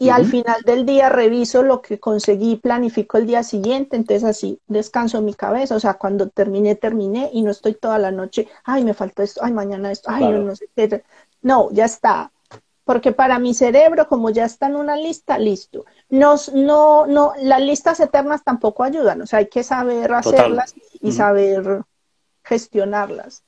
y 0.02 0.10
al 0.10 0.26
final 0.26 0.62
del 0.66 0.86
día 0.86 1.10
reviso 1.10 1.62
lo 1.62 1.82
que 1.82 2.00
conseguí, 2.00 2.56
planifico 2.56 3.18
el 3.18 3.28
día 3.28 3.44
siguiente, 3.44 3.98
entonces 3.98 4.24
así 4.24 4.60
descanso 4.68 5.22
mi 5.22 5.34
cabeza, 5.34 5.76
o 5.76 5.80
sea, 5.80 5.96
cuando 5.96 6.30
terminé, 6.30 6.76
terminé 6.76 7.30
y 7.34 7.42
no 7.42 7.52
estoy 7.52 7.74
toda 7.74 8.00
la 8.00 8.10
noche, 8.10 8.48
ay, 8.64 8.86
me 8.86 8.94
faltó 8.94 9.24
esto, 9.24 9.42
ay, 9.44 9.52
mañana 9.52 9.92
esto, 9.92 10.10
ay, 10.10 10.24
no, 10.24 10.40
no 10.40 10.56
sé 10.56 10.70
qué. 10.74 11.04
No, 11.42 11.70
ya 11.72 11.84
está. 11.84 12.32
Porque 12.86 13.12
para 13.12 13.40
mi 13.40 13.54
cerebro, 13.54 14.08
como 14.08 14.30
ya 14.30 14.46
está 14.46 14.68
en 14.68 14.78
una 14.78 14.96
lista, 14.96 15.38
listo. 15.38 15.86
no, 16.10 16.38
no, 16.54 17.34
las 17.38 17.62
listas 17.62 18.00
eternas 18.00 18.44
tampoco 18.46 18.84
ayudan, 18.84 19.22
o 19.22 19.28
sea, 19.28 19.40
hay 19.40 19.50
que 19.50 19.64
saber 19.64 20.14
hacerlas 20.14 20.74
y 21.02 21.12
saber 21.12 21.84
gestionarlas. 22.44 23.44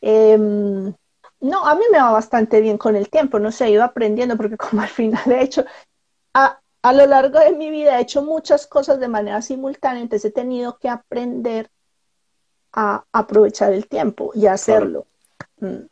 Em, 0.00 0.92
no, 1.40 1.66
a 1.66 1.74
mí 1.74 1.84
me 1.90 1.98
va 1.98 2.10
bastante 2.10 2.60
bien 2.60 2.78
con 2.78 2.96
el 2.96 3.08
tiempo, 3.10 3.38
no 3.38 3.52
sé, 3.52 3.70
ido 3.70 3.84
aprendiendo 3.84 4.36
porque 4.36 4.56
como 4.58 4.82
al 4.82 4.88
final 4.88 5.30
he 5.30 5.42
hecho, 5.42 5.64
a, 6.34 6.60
a 6.82 6.92
lo 6.92 7.06
largo 7.06 7.38
de 7.38 7.52
mi 7.52 7.70
vida 7.70 7.98
he 7.98 8.02
hecho 8.02 8.22
muchas 8.22 8.66
cosas 8.66 9.00
de 9.00 9.08
manera 9.08 9.42
simultánea, 9.42 10.02
entonces 10.02 10.30
he 10.30 10.34
tenido 10.34 10.78
que 10.78 10.88
aprender 10.88 11.70
a 12.72 13.04
aprovechar 13.12 13.72
el 13.72 13.88
tiempo 13.88 14.30
y 14.34 14.46
hacerlo. 14.46 15.06
Mm. 15.60 15.86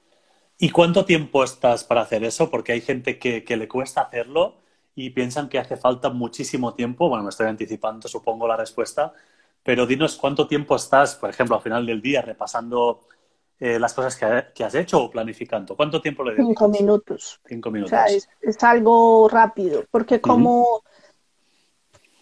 ¿Y 0.58 0.70
cuánto 0.70 1.04
tiempo 1.04 1.44
estás 1.44 1.84
para 1.84 2.02
hacer 2.02 2.24
eso? 2.24 2.50
Porque 2.50 2.72
hay 2.72 2.80
gente 2.80 3.18
que, 3.18 3.44
que, 3.44 3.56
le 3.56 3.68
cuesta 3.68 4.02
hacerlo 4.02 4.56
y 4.94 5.10
piensan 5.10 5.48
que 5.48 5.58
hace 5.58 5.76
falta 5.76 6.08
muchísimo 6.08 6.74
tiempo. 6.74 7.08
Bueno, 7.08 7.24
me 7.24 7.30
estoy 7.30 7.46
anticipando, 7.46 8.08
supongo, 8.08 8.48
la 8.48 8.56
respuesta. 8.56 9.12
Pero 9.62 9.86
dinos 9.86 10.16
cuánto 10.16 10.46
tiempo 10.46 10.76
estás, 10.76 11.16
por 11.16 11.28
ejemplo, 11.28 11.56
al 11.56 11.62
final 11.62 11.84
del 11.84 12.00
día 12.00 12.22
repasando 12.22 13.00
eh, 13.58 13.78
las 13.78 13.94
cosas 13.94 14.16
que, 14.16 14.64
has 14.64 14.74
hecho 14.74 15.02
o 15.02 15.10
planificando? 15.10 15.76
¿Cuánto 15.76 16.00
tiempo 16.00 16.22
le 16.24 16.32
dedicas? 16.32 16.48
Cinco 16.48 16.68
minutos. 16.68 17.40
Cinco 17.46 17.70
minutos. 17.70 17.92
O 17.92 18.08
sea, 18.08 18.16
es, 18.40 18.64
algo 18.64 19.28
rápido, 19.28 19.84
porque 19.90 20.20
como... 20.20 20.82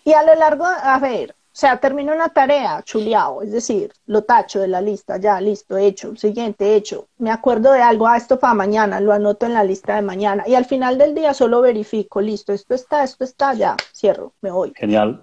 Y 0.04 0.12
a 0.12 0.22
lo 0.22 0.34
largo, 0.34 0.66
a 0.66 0.98
ver, 0.98 1.34
o 1.54 1.56
sea, 1.56 1.78
termino 1.78 2.12
una 2.12 2.28
tarea, 2.28 2.82
chuleado, 2.82 3.40
es 3.40 3.52
decir, 3.52 3.92
lo 4.06 4.22
tacho 4.22 4.60
de 4.60 4.68
la 4.68 4.80
lista, 4.80 5.18
ya, 5.18 5.40
listo, 5.40 5.78
hecho, 5.78 6.16
siguiente, 6.16 6.74
hecho. 6.74 7.06
Me 7.16 7.30
acuerdo 7.30 7.72
de 7.72 7.80
algo, 7.80 8.06
ah, 8.06 8.16
esto 8.16 8.38
para 8.40 8.54
mañana, 8.54 9.00
lo 9.00 9.12
anoto 9.12 9.46
en 9.46 9.54
la 9.54 9.62
lista 9.62 9.94
de 9.94 10.02
mañana. 10.02 10.44
Y 10.48 10.56
al 10.56 10.64
final 10.64 10.98
del 10.98 11.14
día 11.14 11.32
solo 11.32 11.60
verifico, 11.60 12.20
listo, 12.20 12.52
esto 12.52 12.74
está, 12.74 13.04
esto 13.04 13.22
está, 13.22 13.54
ya, 13.54 13.76
cierro, 13.94 14.34
me 14.40 14.50
voy. 14.50 14.72
Genial. 14.74 15.22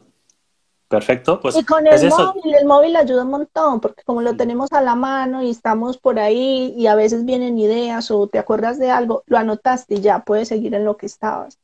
Perfecto, 0.92 1.40
pues. 1.40 1.56
Y 1.56 1.64
con 1.64 1.88
el 1.88 2.10
móvil, 2.10 2.54
el 2.54 2.66
móvil 2.66 2.98
ayuda 2.98 3.24
un 3.24 3.30
montón, 3.30 3.80
porque 3.80 4.04
como 4.04 4.22
lo 4.22 4.36
tenemos 4.36 4.74
a 4.74 4.82
la 4.82 4.94
mano 4.94 5.42
y 5.42 5.50
estamos 5.50 5.98
por 5.98 6.20
ahí 6.20 6.74
y 6.76 6.88
a 6.88 6.96
veces 6.96 7.24
vienen 7.24 7.58
ideas 7.58 8.12
o 8.12 8.28
te 8.28 8.38
acuerdas 8.40 8.78
de 8.78 8.92
algo, 8.92 9.24
lo 9.26 9.38
anotaste 9.38 9.96
y 9.96 10.02
ya 10.02 10.20
puedes 10.26 10.50
seguir 10.50 10.76
en 10.76 10.84
lo 10.84 10.98
que 10.98 11.06
estabas. 11.06 11.60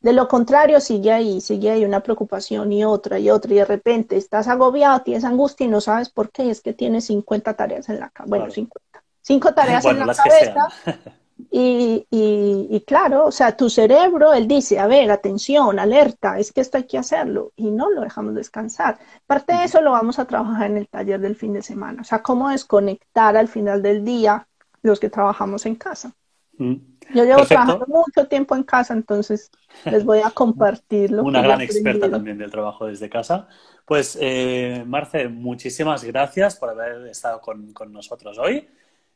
De 0.00 0.12
lo 0.12 0.26
contrario, 0.26 0.80
sigue 0.80 1.12
ahí, 1.12 1.40
sigue 1.40 1.70
ahí 1.70 1.84
una 1.84 2.00
preocupación 2.00 2.72
y 2.72 2.84
otra 2.84 3.20
y 3.20 3.30
otra, 3.30 3.52
y 3.52 3.58
de 3.58 3.64
repente 3.64 4.16
estás 4.16 4.48
agobiado, 4.48 5.02
tienes 5.02 5.22
angustia 5.22 5.64
y 5.64 5.68
no 5.68 5.80
sabes 5.80 6.10
por 6.10 6.32
qué, 6.32 6.50
es 6.50 6.60
que 6.60 6.72
tienes 6.72 7.04
50 7.04 7.54
tareas 7.54 7.88
en 7.88 8.00
la 8.00 8.10
cabeza. 8.10 8.36
Bueno, 8.36 8.50
50. 8.50 9.04
Cinco 9.20 9.54
tareas 9.54 9.84
en 9.84 10.04
la 10.04 10.12
cabeza. 10.12 10.68
Y, 11.50 12.06
y, 12.10 12.80
claro, 12.86 13.26
o 13.26 13.32
sea, 13.32 13.56
tu 13.56 13.68
cerebro, 13.68 14.32
él 14.32 14.46
dice, 14.46 14.78
a 14.78 14.86
ver, 14.86 15.10
atención, 15.10 15.78
alerta, 15.78 16.38
es 16.38 16.52
que 16.52 16.60
esto 16.60 16.78
hay 16.78 16.84
que 16.84 16.98
hacerlo 16.98 17.52
y 17.56 17.70
no 17.70 17.90
lo 17.90 18.02
dejamos 18.02 18.34
descansar. 18.34 18.98
Parte 19.26 19.54
de 19.54 19.64
eso 19.64 19.80
lo 19.80 19.92
vamos 19.92 20.18
a 20.18 20.24
trabajar 20.26 20.70
en 20.70 20.78
el 20.78 20.88
taller 20.88 21.20
del 21.20 21.36
fin 21.36 21.52
de 21.52 21.62
semana, 21.62 22.02
o 22.02 22.04
sea, 22.04 22.22
cómo 22.22 22.50
desconectar 22.50 23.36
al 23.36 23.48
final 23.48 23.82
del 23.82 24.04
día 24.04 24.46
los 24.82 25.00
que 25.00 25.10
trabajamos 25.10 25.66
en 25.66 25.76
casa. 25.76 26.14
Yo 26.58 27.24
llevo 27.24 27.44
trabajando 27.44 27.86
mucho 27.88 28.28
tiempo 28.28 28.54
en 28.54 28.62
casa, 28.62 28.94
entonces 28.94 29.50
les 29.84 30.04
voy 30.04 30.20
a 30.20 30.30
compartir 30.34 31.14
Una 31.14 31.42
gran 31.42 31.60
experta 31.60 32.10
también 32.10 32.38
del 32.38 32.50
trabajo 32.50 32.86
desde 32.86 33.08
casa. 33.08 33.48
Pues, 33.84 34.16
eh, 34.20 34.84
Marce, 34.86 35.28
muchísimas 35.28 36.04
gracias 36.04 36.56
por 36.56 36.70
haber 36.70 37.08
estado 37.08 37.40
con, 37.40 37.72
con 37.72 37.92
nosotros 37.92 38.38
hoy. 38.38 38.68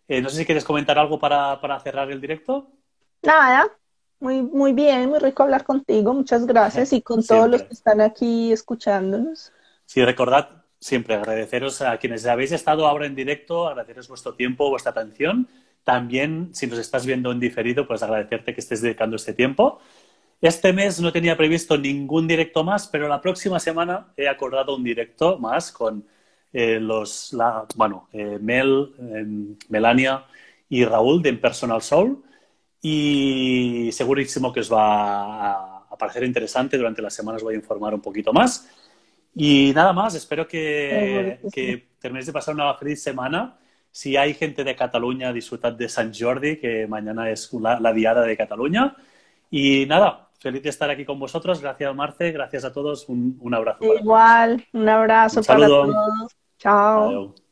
Eh, 0.09 0.21
no 0.21 0.29
sé 0.29 0.39
si 0.39 0.47
quieres 0.47 0.65
comentar 0.65 0.99
algo 0.99 1.19
para, 1.19 1.59
cerrar 1.81 2.11
el 2.11 2.21
directo. 2.21 2.71
Nada, 3.23 3.67
muy, 4.21 4.43
muy 4.43 4.73
bien, 4.73 5.09
muy 5.11 5.19
rico 5.19 5.43
hablar 5.43 5.65
contigo, 5.65 6.15
muchas 6.15 6.47
gracias 6.47 6.93
y 6.93 7.03
con 7.03 7.25
todos 7.25 7.49
los 7.51 7.63
que 7.63 7.75
están 7.75 8.01
aquí 8.01 8.53
escuchándonos. 8.53 9.53
Sí, 9.85 10.05
recordad 10.05 10.65
siempre 10.79 11.15
agradeceros 11.15 11.83
a 11.83 11.97
quienes 11.99 12.27
habéis 12.27 12.53
estado 12.53 12.87
ahora 12.87 13.07
en 13.07 13.15
directo, 13.15 13.67
agradeceros 13.67 14.09
vuestro 14.09 14.35
tiempo, 14.35 14.71
vuestra 14.71 14.93
atención. 14.93 15.49
También, 15.83 16.51
si 16.53 16.67
nos 16.67 16.79
estás 16.79 17.07
viendo 17.07 17.33
en 17.33 17.41
diferido, 17.41 17.87
pues 17.87 18.03
agradecerte 18.03 18.55
que 18.55 18.61
estés 18.61 18.83
dedicando 18.83 19.17
este 19.17 19.33
tiempo. 19.33 19.81
Este 20.41 20.73
mes 20.73 21.01
no 21.01 21.13
tenía 21.13 21.37
previsto 21.37 21.79
ningún 21.79 22.29
directo 22.29 22.63
más, 22.63 22.87
pero 22.89 23.09
la 23.09 23.21
próxima 23.21 23.59
semana 23.59 24.13
he 24.17 24.29
acordado 24.29 24.77
un 24.77 24.85
directo 24.85 25.39
más 25.39 25.73
con 25.73 26.07
eh, 26.59 26.81
los, 26.81 27.35
la, 27.35 27.67
bueno, 27.75 28.09
eh, 28.15 28.39
Mel, 28.41 28.95
em, 28.99 29.57
Melania 29.69 30.25
y 30.71 30.87
Raúl 30.87 31.21
de 31.21 31.35
Personal 31.35 31.83
Soul 31.83 32.25
y 32.81 33.91
segurísimo 33.93 34.51
que 34.55 34.61
os 34.61 34.73
va 34.73 35.83
a, 35.83 35.97
parecer 35.99 36.25
interesante. 36.25 36.79
Durante 36.79 37.03
las 37.03 37.13
semanas 37.13 37.43
voy 37.43 37.53
a 37.53 37.59
informar 37.59 37.93
un 37.93 38.01
poquito 38.01 38.33
más. 38.33 38.71
Y 39.35 39.73
nada 39.75 39.93
más, 39.93 40.15
espero 40.15 40.49
que, 40.49 41.41
que 41.53 41.89
terminéis 42.01 42.25
de 42.25 42.33
pasar 42.33 42.55
una 42.55 42.73
feliz 42.73 43.03
semana. 43.03 43.59
Si 43.91 44.17
hay 44.17 44.33
gente 44.33 44.65
de 44.65 44.75
Cataluña, 44.75 45.35
disfrutad 45.35 45.75
de 45.75 45.91
San 45.91 46.15
Jordi, 46.15 46.57
que 46.57 46.87
mañana 46.87 47.29
es 47.29 47.53
la, 47.53 47.79
la 47.81 47.93
diada 47.93 48.23
de 48.23 48.35
Cataluña. 48.35 48.97
Y 49.51 49.85
nada, 49.85 50.31
feliz 50.41 50.63
de 50.63 50.71
estar 50.71 50.89
aquí 50.89 51.05
con 51.05 51.19
vosotros. 51.19 51.61
Gracias, 51.61 51.95
Marce. 51.95 52.33
Gracias 52.33 52.65
a 52.65 52.73
todos. 52.73 53.11
Un, 53.11 53.37
un 53.43 53.53
abrazo. 53.53 53.85
Igual, 53.85 54.67
un 54.73 54.89
abrazo 54.89 55.43
para 55.43 55.67
todos. 55.67 56.37
好。 56.67 57.46